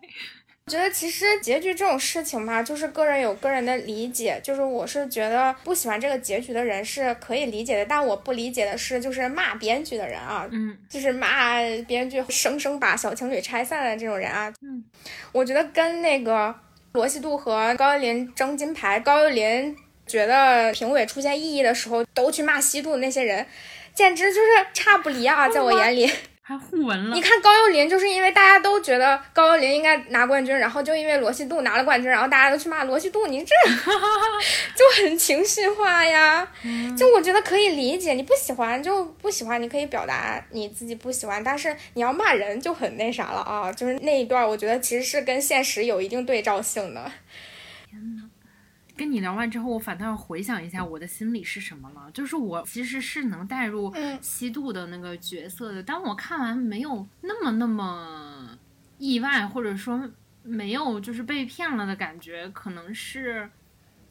[0.66, 4.40] 我觉得其实结局这种事情吧，就是个人有个人的理解。
[4.42, 14.82] 就是我是觉得不喜欢这个结局的人是可以理解的，但我不理解的是，就是骂编剧的人啊，嗯，就是骂编剧生生把小情侣拆散的这种人啊，嗯，
[15.30, 16.54] 我觉得跟那个。
[16.92, 23.46] 罗西度和高玉林争金牌，高玉林觉得评委出现异议的时候，都去骂西度的那些人，
[23.92, 25.46] 简直就是差不离啊！
[25.46, 26.10] 在我眼里。
[26.48, 27.16] 还互文了。
[27.16, 33.52] 你看高幽林，就是因为大家都觉得高幽林应该拿冠军，然后就因为罗西度拿了冠军，然后大家都去骂罗西度，你这
[34.76, 36.46] 就很情绪化呀。
[36.96, 43.72] 就我觉得可以理解，你不喜欢就不喜欢，你可以表达你自己不喜欢，但是你要骂人就很那啥了啊。
[43.72, 47.10] 就是那一段，我觉得其实是跟现实有一定对照性的。
[48.96, 52.10] 跟你聊完之后，我反倒要回想一下我的心里是什么了。
[52.12, 58.58] 就是我其实是能带入西渡的那个角色的，但我看完没有那么那么
[58.98, 60.10] 意外，或者说
[60.42, 62.48] 没有就是被骗了的感觉。
[62.48, 63.50] 可能是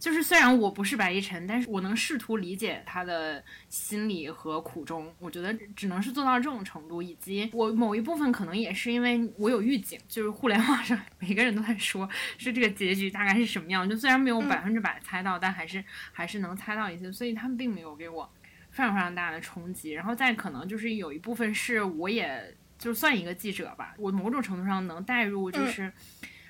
[0.05, 5.11] 就是虽然我不是白一晨，但是我能试图理解他的心理和苦衷。
[5.17, 13.89] 我觉得只能是做到这种程度，以及我某一部分可能也是因为我有预警，就是互联网上每个人都在说，是这个结局大概是什么样。
[13.89, 18.31] 就虽然没有百分之百猜到，但还是还是能猜到一些，所以他们并没有给我
[18.69, 19.93] 非常非常大的冲击。
[19.93, 25.91] 然后再可能就是有一部分是我也就算一个记者吧，我某种程度上能带入，就是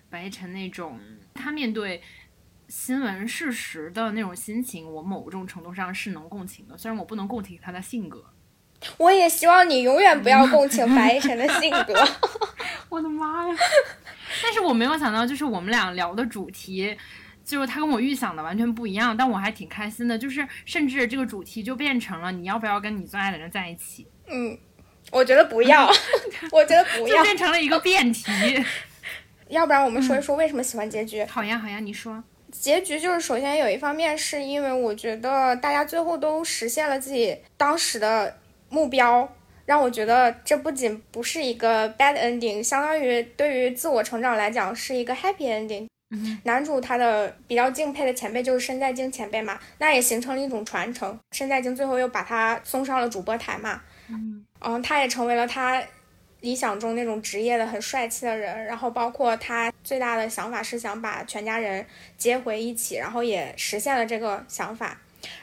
[0.09, 0.99] 白一晨那种
[1.33, 2.01] 他面对。
[2.67, 8.23] 新闻事实的那种心情，我某种程度上是能共情的，虽然我不能共情他的性格。
[8.97, 12.07] 我也希望你永远不要共情白一晨的性格。
[12.89, 13.55] 我的妈呀！
[14.43, 16.95] 但是我没有想到，就是我们俩聊的主题，
[17.43, 20.17] 就是他跟我预想的完全不一样，但我还挺开心的。
[20.17, 24.07] 就是甚至这个主题就变成了你要不要跟你最爱的人在一起？
[24.27, 24.55] 嗯，
[25.11, 25.87] 我觉得不要，
[26.51, 28.31] 我觉得不要，就变成了一个辩题。
[29.49, 31.23] 要不然我们说一说为什么喜欢结局？
[31.25, 32.23] 好呀，好呀，你说。
[32.61, 38.37] 结局就是，首先有一方面是因为我觉得大家最后都实现了自己当时的
[38.69, 39.27] 目标，
[39.65, 45.87] 让我觉得这不仅不是一个 bad ending，相当于对于自我成长来讲是一个 happy ending。
[46.43, 51.19] 男主他的比较敬佩的前辈就是申在京前辈嘛，那也形成了一种传承。
[51.31, 55.83] 申在京最后又把他送上了主播台嘛，嗯，嗯，他也成为了他。
[56.45, 61.83] 理想中那种职业的很帅气的人，然后包括他最大的想法是想把全家人
[62.19, 64.95] 接回一起，然后也实现了这个想法。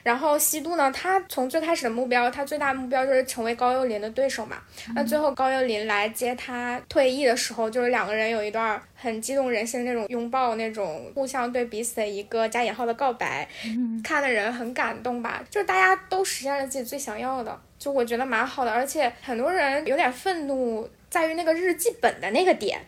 [0.04, 4.58] 然后西渡呢，他从最开始的目标，他最大的目标就是成为高幽林的对手嘛。
[4.94, 13.48] 那最后高幽林来接他退役的时候，就是两个人有一段很激动人心的那种拥抱，那种互相对彼此的一个加引号的告白，
[14.04, 15.42] 看的人很感动吧。
[15.50, 17.60] 就是大家都实现了自己最想要的。
[17.82, 22.80] 就我觉得蛮好的，而且很多人有点愤怒，在于那个日记本的那个点，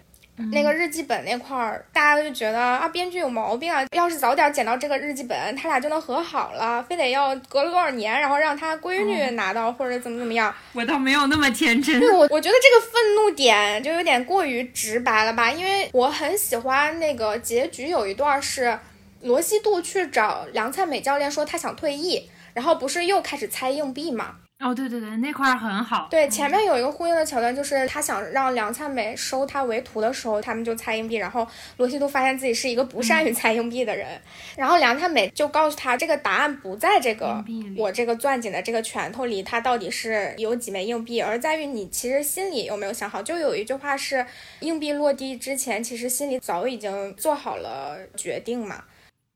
[0.52, 3.84] 那个日记本那块儿，大家就觉得啊，编剧有毛病啊！
[3.90, 10.54] 要是早点捡到这个日记本，他俩就能和好了，非得要隔了多少年，然后让他闺女拿到或者怎么怎么样。
[10.74, 11.98] 我倒没有那么天真。
[11.98, 15.50] 对我，我觉得这个愤怒点就有点过于直白了吧？
[15.50, 18.78] 因为我很喜欢那个结局有一段是
[19.22, 24.36] 罗西度去找梁灿美教练说他想退役，然后不是又开始猜硬币嘛？
[24.60, 26.06] 哦，对对对，那块儿很好。
[26.10, 31.46] 对，前面有一个呼应的桥段，就是他想让梁灿美收他为徒的时候，他们就猜硬币，然后
[31.76, 34.18] 罗西都发现自己是一个不善于猜硬币的人，
[34.56, 37.44] 然后梁灿美就告诉他，这个答案不在这个
[37.76, 43.20] 我这个攥紧的这个拳头里，它到底是有几枚硬币，而在于你其实心里有没有想好。
[43.20, 44.24] 就有一句话是，
[44.60, 48.84] 硬币落地之前，其实心里早已经做好了决定嘛。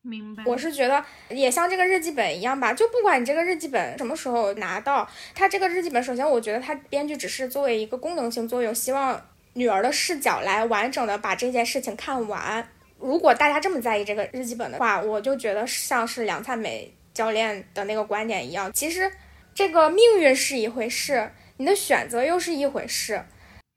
[0.02, 9.20] 明白，我是觉得也像这个日记本一样吧，就不管你这个日记本什么时候拿到，它这个日记本，首先我觉得它编剧只是作为一个功能性作用，希望
[9.54, 12.66] 女儿的视角来完整的把这件事情看完。
[12.98, 19.10] 如果大家这么在意这个日记本的话，我就觉得像是梁灿美教练的那个观点一样，其实
[19.52, 23.22] 这个命运是一回事，你的选择又是一回事。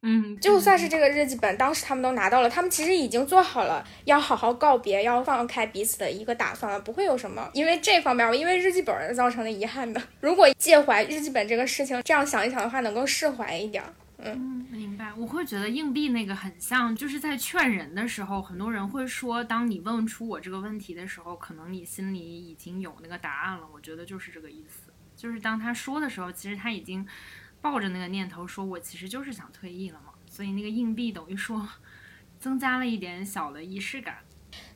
[0.04, 10.02] 嗯，就算是这个日记本，当时他们都拿到了，他们其实已经做好了要好好告别、要放开彼此的一个打算了，不会有什么因为这方面，因为日记本而造成的遗憾的。
[10.20, 13.84] 如果介怀日记本这个事情，这样想一想的话，能够释怀一点。
[14.18, 15.14] 嗯，明白。
[15.16, 23.68] 我会觉得硬币那个很像，就是在劝人的时候，很多人会说，当你问出我这个问题的时候，可能你心里已经有那个答案了。
[23.72, 27.08] 我觉得就是这个意思，就是当他说的时候，其实他已经。
[27.62, 31.68] 抱着那个念头说，我其实就是想退役了嘛，所以那个硬币等于说
[32.40, 34.18] 增加了一点小的仪式感。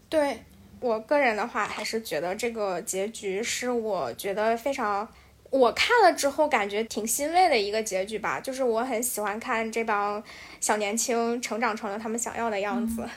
[0.07, 0.43] 对
[0.79, 5.09] 我个人的话，还是觉得这个结局是我觉得非常，
[5.49, 8.39] 我看了之后感觉挺欣慰的一个结局吧。
[8.39, 10.23] 就是我很喜欢看这帮
[10.59, 13.07] 小年轻成长成了他们想要的样子。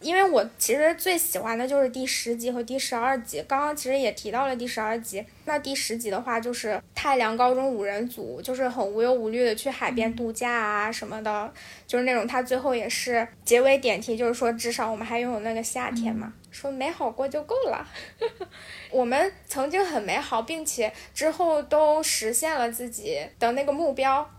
[0.00, 5.24] 因为我其实最喜欢的就是第十集和第十二集，刚刚其实也提到了第十二集。
[5.44, 11.52] 那第十集的话，就是太良高中五人组，就是很无忧无虑的去海边度假啊什么的，
[11.86, 17.84] 就是那种他最后也是结尾点题，就是说至少我们还拥有那个夏天嘛，说美好过就够了。
[18.92, 24.30] 我们曾经很美好，并且之后都实现了自己的那个目标。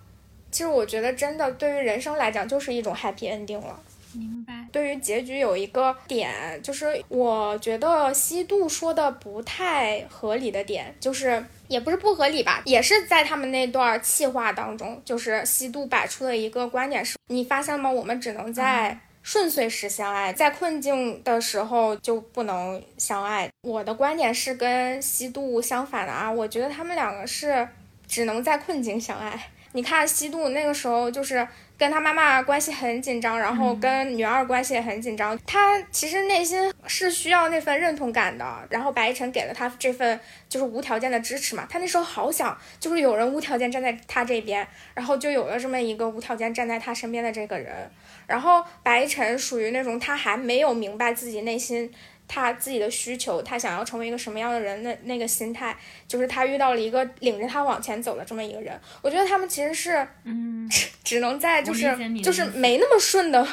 [0.51, 3.79] 其实我觉得真的对于人生来讲，就是一种 happy ending 了。
[4.13, 4.67] 明白。
[4.71, 6.31] 对于结局有一个点，
[6.61, 17.89] 就是我觉得西渡说的不太合理的点，就是也不是不合理吧，也是在他们那段气话当中，就是西渡摆出的一个观点是：你发现吗？
[17.89, 23.49] 我们只能在顺遂时相爱，在困境的时候就不能相爱。
[23.61, 27.67] 我的观点是跟西渡相反的啊，我觉得他们两个是
[28.07, 29.49] 只能在困境相爱。
[29.73, 31.47] 你看西渡那个时候就是
[31.79, 35.39] 跟他妈妈关系很紧张，然后跟女二关系也很紧张。
[35.47, 40.19] 他其实内心是需要那份认同感的，然后白一晨给了他这份
[40.49, 41.65] 就是无条件的支持嘛。
[41.69, 47.89] 他那时候好想就是有人无条件站在他这边，然后就有了这么一个无条件站在他身边的这个人。
[48.27, 51.89] 然后白一晨属于那种他还没有明白自己内心。
[52.29, 54.83] 他自己的需求，他想要成为一个什么样的人？
[54.83, 55.75] 那那个心态，
[56.07, 58.79] 就是他遇到了一个领着他往前走的这么一个人。
[59.01, 60.69] 我觉得他们其实是， 嗯，
[61.03, 61.91] 只能在就是
[62.21, 63.45] 就是没那么顺的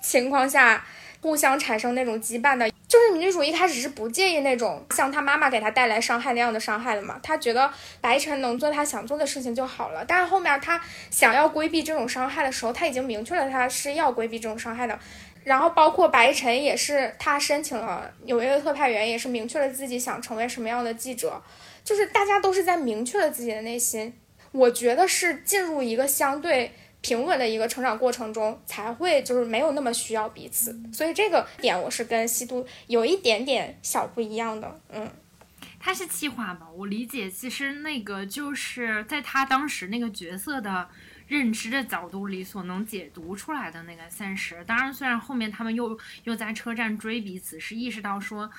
[0.00, 0.86] 情况下，
[1.20, 2.70] 互相产生那种羁绊的。
[2.86, 10.04] 就是女主一开始是不介意那种像她妈妈给她带来伤害那样的伤害的嘛，她觉得白晨能做她想做的事情就好了。
[10.04, 14.98] 但是后面她想要规避这种伤害的时候，她已经明确了她是要规避这种伤害的。
[15.42, 21.42] 然后包括白晨也是，他申请了纽约的特派员，也是明确了自己想成为什么样的记者，
[21.82, 24.12] 就是大家都是在明确了自己的内心。
[24.52, 30.78] 我觉得是进入一个相对平稳的一个成长过程中，才会就是没有那么需要彼此。
[30.92, 34.80] 所以这个点我是跟西都有一点点小不一样的。
[34.90, 35.10] 嗯，
[35.78, 36.66] 他是气话吧？
[36.76, 40.88] 我理解，其实那个就是在他当时那个角色的。
[41.30, 48.50] 认知的角度里所能解读出来的那个现实，当然，虽然后面他们又又在车站追彼此，是意识到说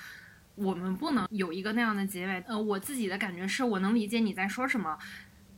[0.54, 2.42] 我们不能有一个那样的结尾。
[2.48, 4.96] 呃，我自己的感觉是我能理解你在说什么，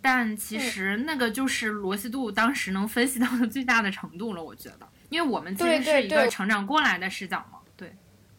[0.03, 7.61] 但其实那个就是罗西度当时能分析到的最大的程度了，我觉得，因为我们其实是一个成长过来的视角嘛。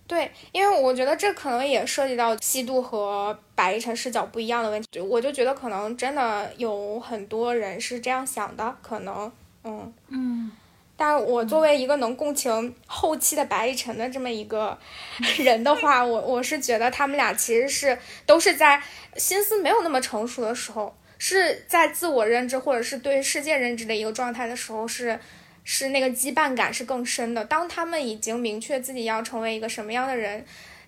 [0.08, 9.32] 对，因为我觉得这可能也涉及到西渡和白一晨视角不一样的问题，我就觉得可能真的有很多人是这样想的，可能，
[9.64, 10.52] 嗯嗯，
[10.96, 14.78] 但我作为一个能共情后期的白一晨的这么一个
[15.40, 18.80] 人的话，我我是觉得他们俩其实是都是在
[19.18, 25.20] 心思没有那么成熟的时候，是在自我认知或者是对世界认知的一个状态的时候是。
[25.66, 27.44] 是那个羁绊感是更深的。
[27.44, 30.46] 当他们已经明确自己要成为一个什么样的人，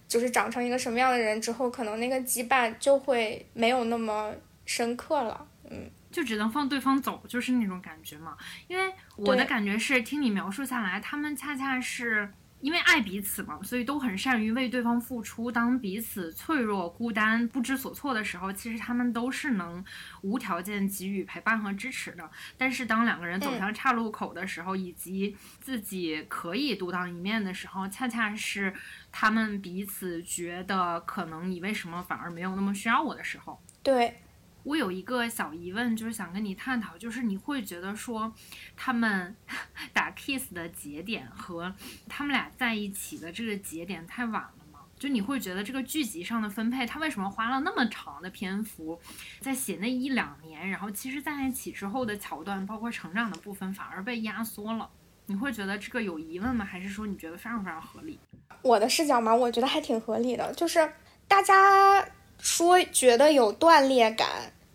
[0.08, 4.34] 就是长成一个什么样的人之后，可能那个羁绊就会没有那么
[4.66, 5.46] 深刻了。
[5.70, 8.38] 嗯，就只能放对方走，就是那种感觉嘛。
[8.70, 12.32] 因为我的感觉是，听你描述下来，他们恰恰是。
[12.60, 15.52] 因为爱彼此嘛，所以都很善于为对方付出。
[15.52, 19.84] 当彼此脆弱、孤单、不知所措的时候，其实他们都是能
[20.22, 22.30] 无条件给予陪伴和支持的。
[22.58, 28.74] 但是当两个人走向岔路口的时候，以及自己可以独当一面的时候，恰恰是
[29.12, 33.62] 他们彼此觉得可能你为什么反而没有那么需要我的时候。
[33.84, 34.22] 对。
[34.68, 38.34] 我有一个小疑问，就是想跟你探讨，就是你会觉得说，
[38.76, 39.34] 他们
[39.94, 41.74] 打 kiss 的节点和
[42.10, 44.80] 他们俩在一起的这个节点太晚了吗？
[45.00, 49.00] 就你会觉得这个剧集上的分配，他为什么花了那么长的篇幅
[49.40, 54.90] 在写那一两年，然后其实在一起之后的桥段，包括成长的部分反而被压缩了？
[55.28, 56.66] 你会觉得这个有疑问吗？
[56.66, 58.20] 还是说你觉得非常非常合理？
[58.64, 60.92] 我的视角嘛，我觉得还挺合理的，就是
[61.26, 62.06] 大家
[62.38, 64.28] 说觉得有断裂感。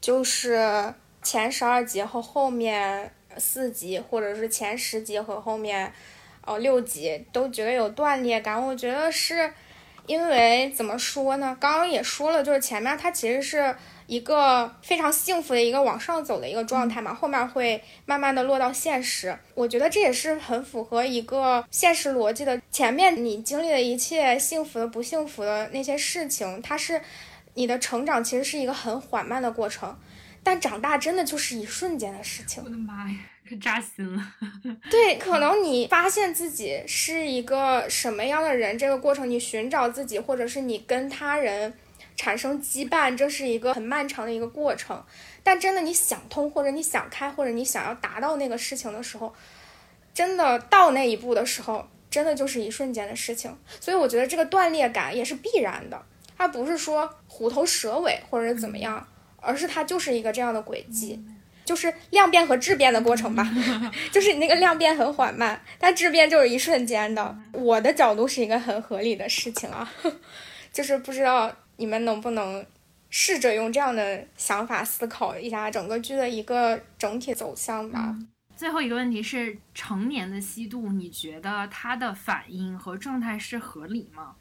[0.02, 0.92] 就是
[1.22, 5.92] 前十二集和后面四集，或者是前十集和后面，
[6.44, 8.60] 哦六集都觉得有断裂感。
[8.60, 9.52] 我觉得是
[10.06, 11.56] 因为怎么说呢？
[11.60, 13.72] 刚刚也说了，就是前面它其实是
[14.08, 19.38] 一个非常幸福的一个往上走的一个状态嘛，后面会慢慢的落到现实。
[19.54, 22.60] 我觉得这也是很符合一个现实逻辑的。
[22.72, 27.00] 前面你经历的一切幸福的、不幸福的那些事情，它是。
[27.54, 29.98] 你的成长其实是一个很缓慢的过程，
[30.42, 32.62] 但长大真的就是一瞬间的事情。
[32.64, 33.16] 我的妈呀，
[33.48, 34.22] 可扎心了。
[34.90, 41.74] 对，可能你发现自己是一个什么样的人，这个过程你寻找自己，或者是你跟他人
[42.16, 45.04] 产生羁绊，这是一个很漫长的一个过程。
[45.42, 49.34] 但真的你想通，或者你想开，或者你想要达到那个事情的时候，
[50.14, 53.56] 真的到那一步的时候，真的就是一瞬间的事情。
[53.80, 56.00] 所以我觉得这个断裂感也是必然的。
[56.42, 59.06] 它不是说虎头蛇尾或者怎么样，
[59.36, 61.24] 而是它就是一个这样的轨迹，
[61.64, 63.48] 就是量变和质变的过程吧。
[64.10, 67.38] 就是你那个量变很缓慢，但质变就是一瞬间的。
[67.52, 69.88] 我的角度是一个很合理的事情啊，
[70.72, 72.66] 就是不知道你们能不能
[73.08, 78.16] 试着用这样的想法思考一下整个剧的一个整体走向吧。
[78.56, 84.34] 最后一个问题是，成年的西渡，你觉得他的反应和状态是合理吗？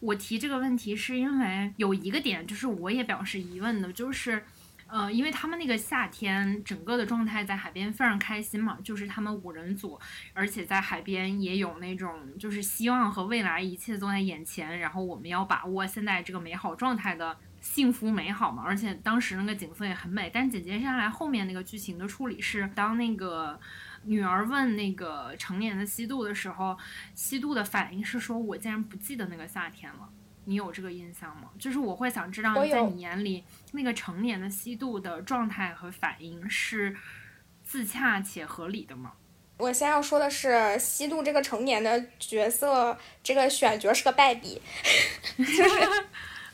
[0.00, 4.42] 我提这个问题是因为有一个点，就是我也表示疑问的，就是，
[4.86, 10.00] 呃，因为他们那个夏天整个的状态在海边非常开心嘛，就是他们五人组，
[10.32, 20.30] 而且在海边也有那种就是希望和未来一切都在眼前，然后我们要把握现在这个美好状态的幸福美好嘛，而且当时那个景色也很美。
[20.32, 23.60] 但紧接下来后面那个剧情的处理是，当那个
[24.04, 26.76] 女儿问那个成年的西渡的时候，
[27.14, 30.08] 西渡的反应是说：“我竟然不记得那个夏天了。”
[30.46, 31.50] 你有这个印象吗？
[31.58, 36.96] 就是我会想知道，在你眼里那个成年的西渡的状态和反应是
[37.62, 39.12] 自洽且合理的吗？
[39.58, 44.60] 我先要说的是，西渡这个成年的角色，这个选角是个败笔，
[45.36, 46.04] 就是，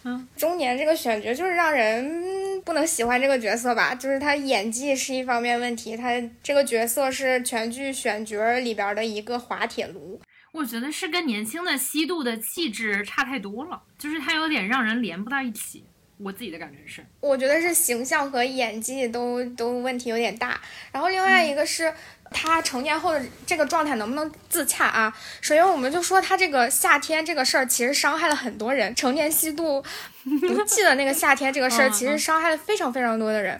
[0.08, 6.12] 嗯，中年这个选角就是让人不能喜欢这个角色吧，就是他演技是一方面问题，他
[6.44, 10.20] 这个角色是全剧选角里边的一个滑铁卢。
[10.52, 15.84] 我觉得是跟年轻的西渡的气质差太多了，就是他有点让人连不到一起。
[16.18, 20.60] 我自己的感觉是，我觉得是形象和演技都都问题有点大。
[20.92, 21.92] 然后另外一个是。
[22.38, 25.10] 他成年后的这个状态能不能自洽啊？
[25.40, 28.94] 首先，我们就说他这个夏天这个事儿，其实伤害了很多人。
[28.94, 29.82] 成年吸毒
[30.22, 33.58] 不记得那个夏天这个事儿，其实伤害了非常非常多的人。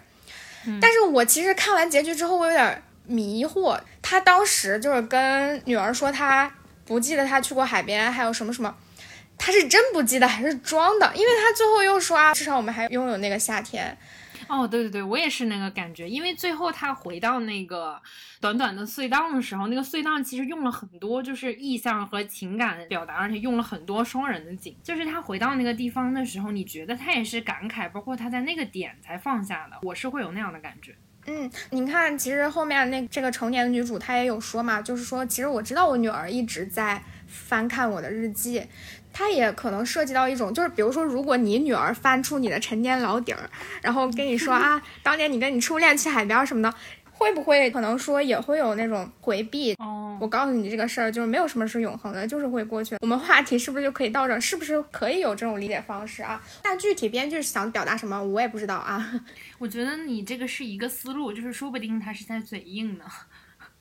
[0.79, 3.79] 但是我其实看完结局之后，我有点迷惑。
[4.03, 6.51] 他当时就是跟女儿说他
[6.85, 8.75] 不记得他去过海边，还有什么什么，
[9.39, 11.11] 他是真不记得还是装的？
[11.15, 13.97] 因为他最后又说啊，至少我们还拥有那个夏天。
[14.47, 18.01] 哦，对对对，我也是那个感觉，因为最后他回到那个
[18.39, 24.75] 短短的隧道的时候，那个隧道其实用了很多就是意象和情感表达，而且用了很多双人的景。
[24.81, 30.95] 就是他回到那个地方的时候，你觉得他也是感慨，包括他在那个点才放下的，我是会有那样的感觉。
[31.29, 38.63] 嗯，你看，其实后面那这个成年的女主她也有说嘛，就是说，其实我知道我女儿一直在翻看我的日记。
[39.17, 43.49] 它也可能涉及到一种，就是比如说，如果你女儿翻出你的陈年老底儿，
[43.81, 46.71] 然后跟你说 啊，当年你跟你初恋去海边什么的，
[47.11, 49.73] 会不会可能说也会有那种回避？
[49.79, 52.95] 哦，我告诉你这个事儿，就是没有什么是永恒的，就是会过去。
[53.01, 54.39] 我们话题是不是就可以到这？
[54.39, 56.39] 是不是可以有这种理解方式啊？
[56.61, 59.19] 但具体编剧想表达什么，我也不知道啊。
[59.57, 63.05] 我觉得你这个是一个思路，就是说不定他是在嘴硬呢。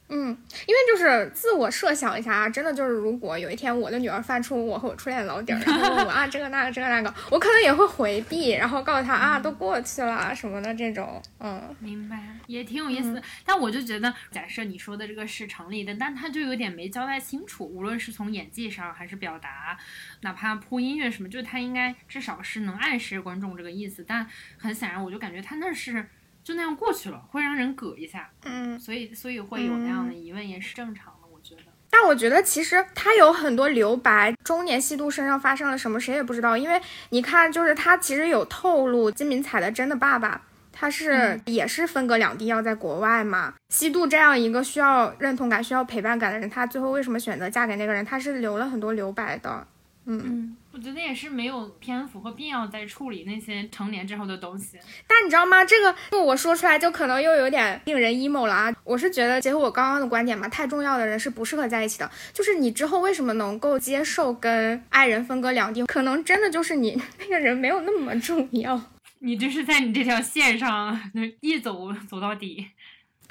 [0.08, 0.28] 嗯，
[0.66, 13.20] 因为就是自我设想一下啊，真的就是如果有一天我的女儿翻出我和我初恋的老底儿，然后我啊这个那个这个那个，我可能也会回避，然后告诉他啊都过去了什么的这种，嗯，明白，也挺有意思。
[13.44, 19.76] 但我就觉得，假设你说的这个是成立的，但他就有点没交代清楚，无论是从演技上还是表达，
[20.20, 24.04] 哪怕铺音乐什么，就他应该至少是能暗示观众这个意思。
[24.06, 24.24] 但
[24.56, 26.06] 很显然，我就感觉他那是。
[26.46, 31.62] 就那样过去了，会让人膈一下，嗯，所以所以会有那样的疑问也是正常的，我觉得。
[31.90, 36.56] 但我觉得其实他有很多留白，中年西渡身上发生了什么，谁也不知道。
[36.56, 40.40] 因为你看，就是他其实有透露金敏彩的真的爸爸，
[40.70, 43.52] 他是也是分隔两地要在国外嘛。
[43.70, 48.04] 西渡这样一个需要认同感、需要陪伴感的人，他最后为什么选择嫁给那个人？
[48.04, 49.66] 他是留了很多留白的，
[50.04, 50.56] 嗯。
[50.76, 54.76] 我觉得也是没有篇幅和必要再处理那些成年之后的东西。
[55.06, 55.64] 但你知道吗？
[55.64, 58.70] 这个我说出来就可能又有点令人 emo 了啊！
[58.84, 62.10] 我是觉得结合我刚刚的观点嘛，太重要的人是不适合在一起的。
[62.34, 65.86] 就是你之后为什么能够接受跟爱人分隔两地？
[65.86, 68.78] 可能真的就是你那个人没有那么重要。
[69.20, 71.00] 你就是在你这条线上
[71.40, 72.66] 一走走到底。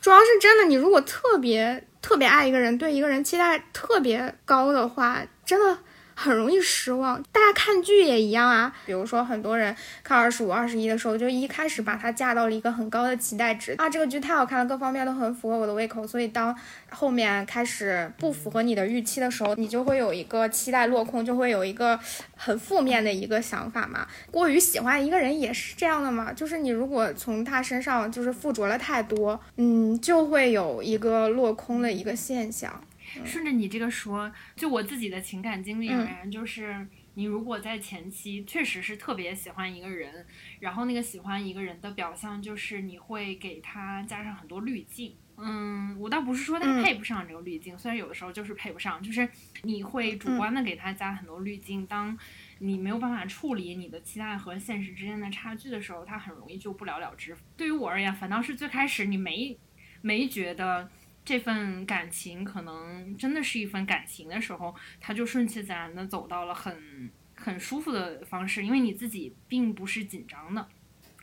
[0.01, 5.77] 主要是真的，你如果特别特别爱一个人，对一个人期待特别高的话，真的。
[6.15, 8.73] 很容易失望，大家看剧也一样啊。
[8.85, 16.07] 比如说，很多人看二十五、二十一的时候，就一开始把它架到了一个很高的期待值啊，这个剧太好看了，各方面都很符合我的胃口。
[16.07, 16.55] 所以当
[16.89, 21.99] 后面开始不符合你的预期的时候，你就会有一个期待落空，就会有一个
[22.35, 24.07] 很负面的一个想法嘛。
[24.31, 32.81] 过于喜欢一个人也是这样的嘛，就是你如果从他身上就是附着了太多，嗯，就会有一个落空的一个现象。
[33.23, 40.25] 顺着你这个说，就我自己的情感经历而言，就是你如果在前期确实是特别喜欢一个人，
[40.59, 45.15] 然后那个喜欢一个人的表象就是你会给他加上很多滤镜。
[45.37, 49.27] 嗯，我倒不是说他配不上这个滤镜，虽然有的时候就是配不上，就是
[49.63, 51.85] 你会主观的给他加很多滤镜。
[51.85, 52.17] 当
[52.59, 57.35] 你没有办法处理你的期待和现实之间的差距的时候，他很容易就不了了之。
[57.57, 59.57] 对于我而言，反倒是最开始你没
[60.01, 60.89] 没觉得。
[61.25, 70.67] 这份感情可能真的是一份感情的时候，他就顺其自然的走到了很很舒服的方式，因为你自己并不是紧张的，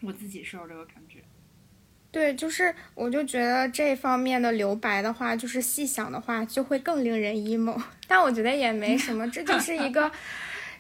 [0.01, 1.23] 我自己是有这个感觉。
[2.11, 7.81] 对，就是我就觉得这方面的留白的话，就是细想的话，就会更令人 emo。
[8.07, 10.13] 但我觉得也没什么，这就是一个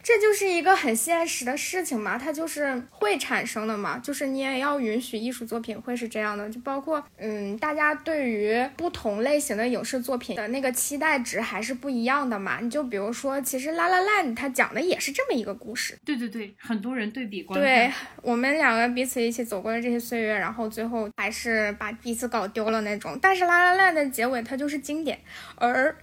[0.02, 12.58] 这就是一个很现实的事情嘛，它就是会产生的嘛，就是你也要允许艺术作品会是这样的，就包括嗯，大家对于不同类型的影视作品的那个期待值还是不一样的嘛。
[12.60, 17.88] 你就比如说，其实《La La Land》它讲的也是这么一个故事，对对对，很多人对比过对
[18.22, 23.16] 我们两个彼此一起走过的这些岁月，然后最后还是把彼此搞丢了那种。
[23.22, 25.20] 但是《La La Land》的结尾它就是经典，
[25.54, 25.96] 而。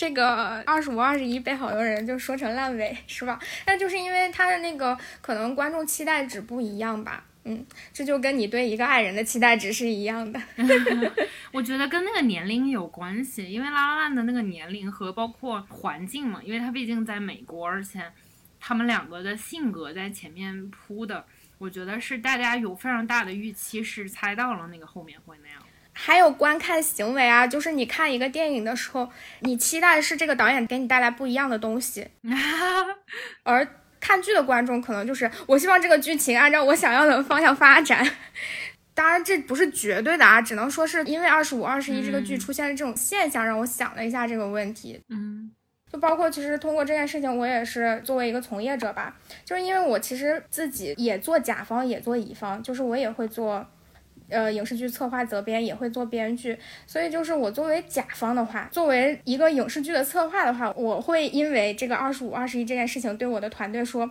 [0.00, 3.38] 这个二十五二十一被好多人就说成烂尾，是吧？
[3.66, 7.22] 那就是因为他的那个可能观众期待值不一样吧。
[7.44, 10.40] 嗯，这就跟你对一个爱人的期待值是一样的。
[11.52, 18.02] 我觉得跟那个年龄有关系，因为拉拉烂的那个年龄和包括环境嘛，因为他毕竟在美国，而且
[18.58, 21.22] 他们两个的性格在前面铺的，
[21.58, 25.59] 我觉得是大家有非常大的预期，是猜到了那个后面会那样。
[26.02, 29.06] 还有观看行为啊，就是你看一个电影的时候，
[29.40, 32.08] 你期待的是这个导演给你带来不一样的东西，
[33.44, 33.68] 而
[34.00, 38.10] 看剧的观众可能就是我希望这个剧情按照我想要的方向发展。
[38.94, 44.98] 当然这不是绝对的啊，只能说是因为二十五二十一这个剧出现了这种现象，让我想了一下这个问题。
[45.10, 45.52] 嗯，
[45.92, 49.14] 就包括其实通过这件事情，我也是作为一个从业者吧，
[49.44, 53.66] 就是因为我其实自己也做甲方也做乙方，就是我也会做。
[54.30, 64.10] 呃，影视剧策划责编也会做编剧，所以就是我作为甲方的话，作为一个影视剧的策划的话，我会因为这个二十五、二十一这件事情对我的团队说，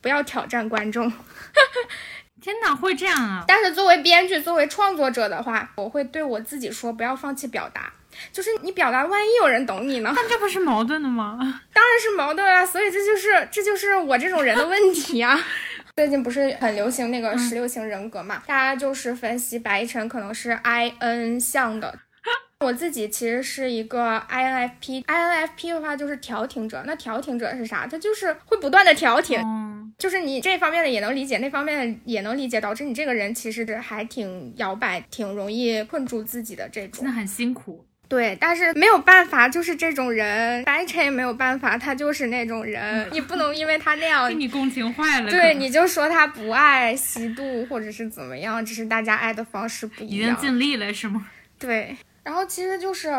[0.00, 1.10] 不要挑战观众。
[2.40, 3.44] 天哪，会这样啊！
[3.46, 7.92] 但是作为编剧、作为创作者的话，我会对我自己说，不要放弃表达。
[8.32, 10.10] 就是你表达，万一有人懂你呢？
[10.14, 11.38] 那这不是矛盾的吗？
[11.72, 12.64] 当然是矛盾啊！
[12.64, 15.38] 所以这就是这就是我这种人的问题啊。
[16.00, 18.42] 最近不是很流行那个十六型人格嘛？
[18.46, 21.94] 大家就是分析白一晨可能是 I N 向的，
[22.64, 25.04] 我自己其实是一个 I N F P。
[25.06, 27.86] I N F P 的话就是调停者，那调停者是啥？
[27.86, 29.38] 他就是会不断的调停，
[29.98, 37.84] 就是你这方面的也能理解，那方面的也能理解，导致你这个人其实还挺摇摆，挺容易困住自己的这种，那很辛苦。
[38.10, 50.32] 对，但是没有办法，就是这种人，白晨也没有办法，他就是那种人，你不能因为他那样，给你共情坏了，对，你就说他不爱吸毒或者是怎么样，只是大家爱的方式不一样。
[50.32, 51.24] 已经尽力了是吗？
[51.56, 53.10] 对，然后其实就是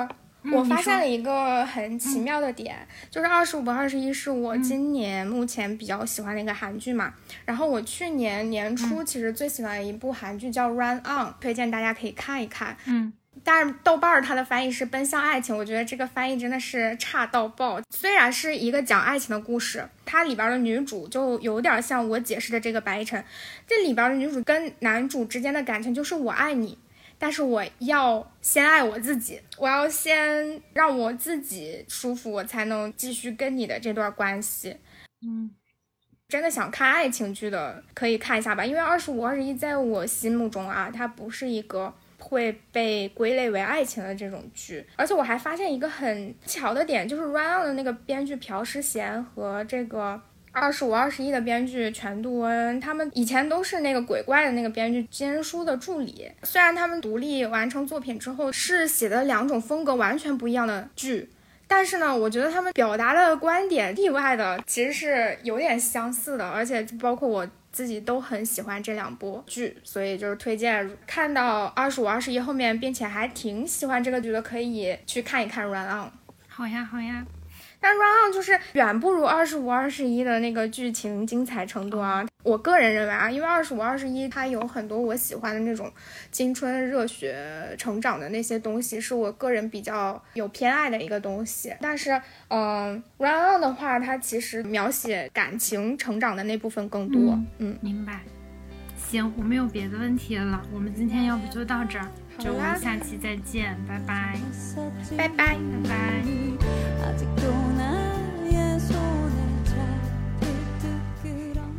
[0.51, 2.75] 我发现了一个很奇妙的点，
[3.09, 7.13] 就是二十五和二十一是我今年目前比较喜欢的一个韩剧嘛，
[7.45, 13.13] 然后我去年年初其实最喜欢的一部韩剧叫《Run On》，推荐大家可以看一看，嗯。
[13.43, 17.81] 但是豆瓣儿它的翻译是奔向爱情，我觉得这个翻译真的是差到爆。
[17.89, 23.23] 虽然是一个讲爱情的故事，它里边的女主就有点像我解释的这个白晨，
[23.65, 26.77] 这里边的女主跟男主之间的感情就是我爱你，
[27.17, 34.77] 但是我要先爱我自己，我要先让我自己舒服，我才能继续跟你的这段关系。
[35.25, 35.49] 嗯，
[36.27, 41.95] 真的想看爱情剧的可以看一下吧，因为二十五二十一在我心目中啊，它不是一个。
[42.21, 50.21] 会被归类为爱情的这种剧，而且我还发现一个很巧的点，就是《Run On》的那个编剧朴诗贤和这个
[50.51, 56.31] 二十五二十一的编剧全度恩，他们以前都是那个鬼怪的那个编剧金书的助理。
[56.43, 61.29] 虽然他们独立完成作品之后是写的两种风格完全不一样的剧，
[61.67, 67.47] 但是呢，我觉得他们表达的观点意外的其实是有点相似的，而且包括我。
[67.71, 76.07] 自己都很喜欢这两部剧，所以就是推荐看到二十五、二十一后面，并且还挺喜欢这个剧的，可以去看一看《Run On》。
[76.47, 77.25] 好呀，好呀。
[77.81, 82.23] 但《Run On》就是远不如二十五、二十一的那个剧情精彩程度啊！
[82.43, 85.91] 我个人认为啊，因为二十五、二十一它有很多我喜欢的那种
[86.31, 91.75] 青春热血成长的那些东西，是我个人比较有偏爱的一个东西。
[91.81, 92.11] 但是，
[92.49, 97.39] 嗯，《Run On》的话，它其实描写感情成长的那部分更多。
[97.57, 98.21] 嗯，明白。
[98.95, 102.07] 行，我没有别的问题了，我们今天要不就到这儿。
[102.37, 104.39] 就下期再见，拜拜，
[105.15, 106.23] 拜拜，拜拜。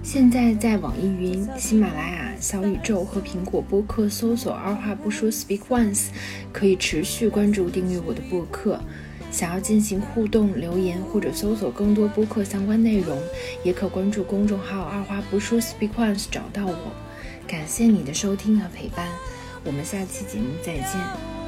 [0.03, 6.09] 现在在网易云、喜马拉雅、小宇宙和苹果播客搜索“二话不说 Speak Once”，
[6.53, 8.79] 可以持续关注订阅我的播客。
[9.31, 13.19] 想要进行互动留言或者搜索更多播客相关内容，
[13.65, 16.93] 也可关注公众号“二话不说 Speak Once” 找到我。
[17.47, 19.09] 感谢你的收听和陪伴。
[19.65, 21.42] 我们下期节目再见。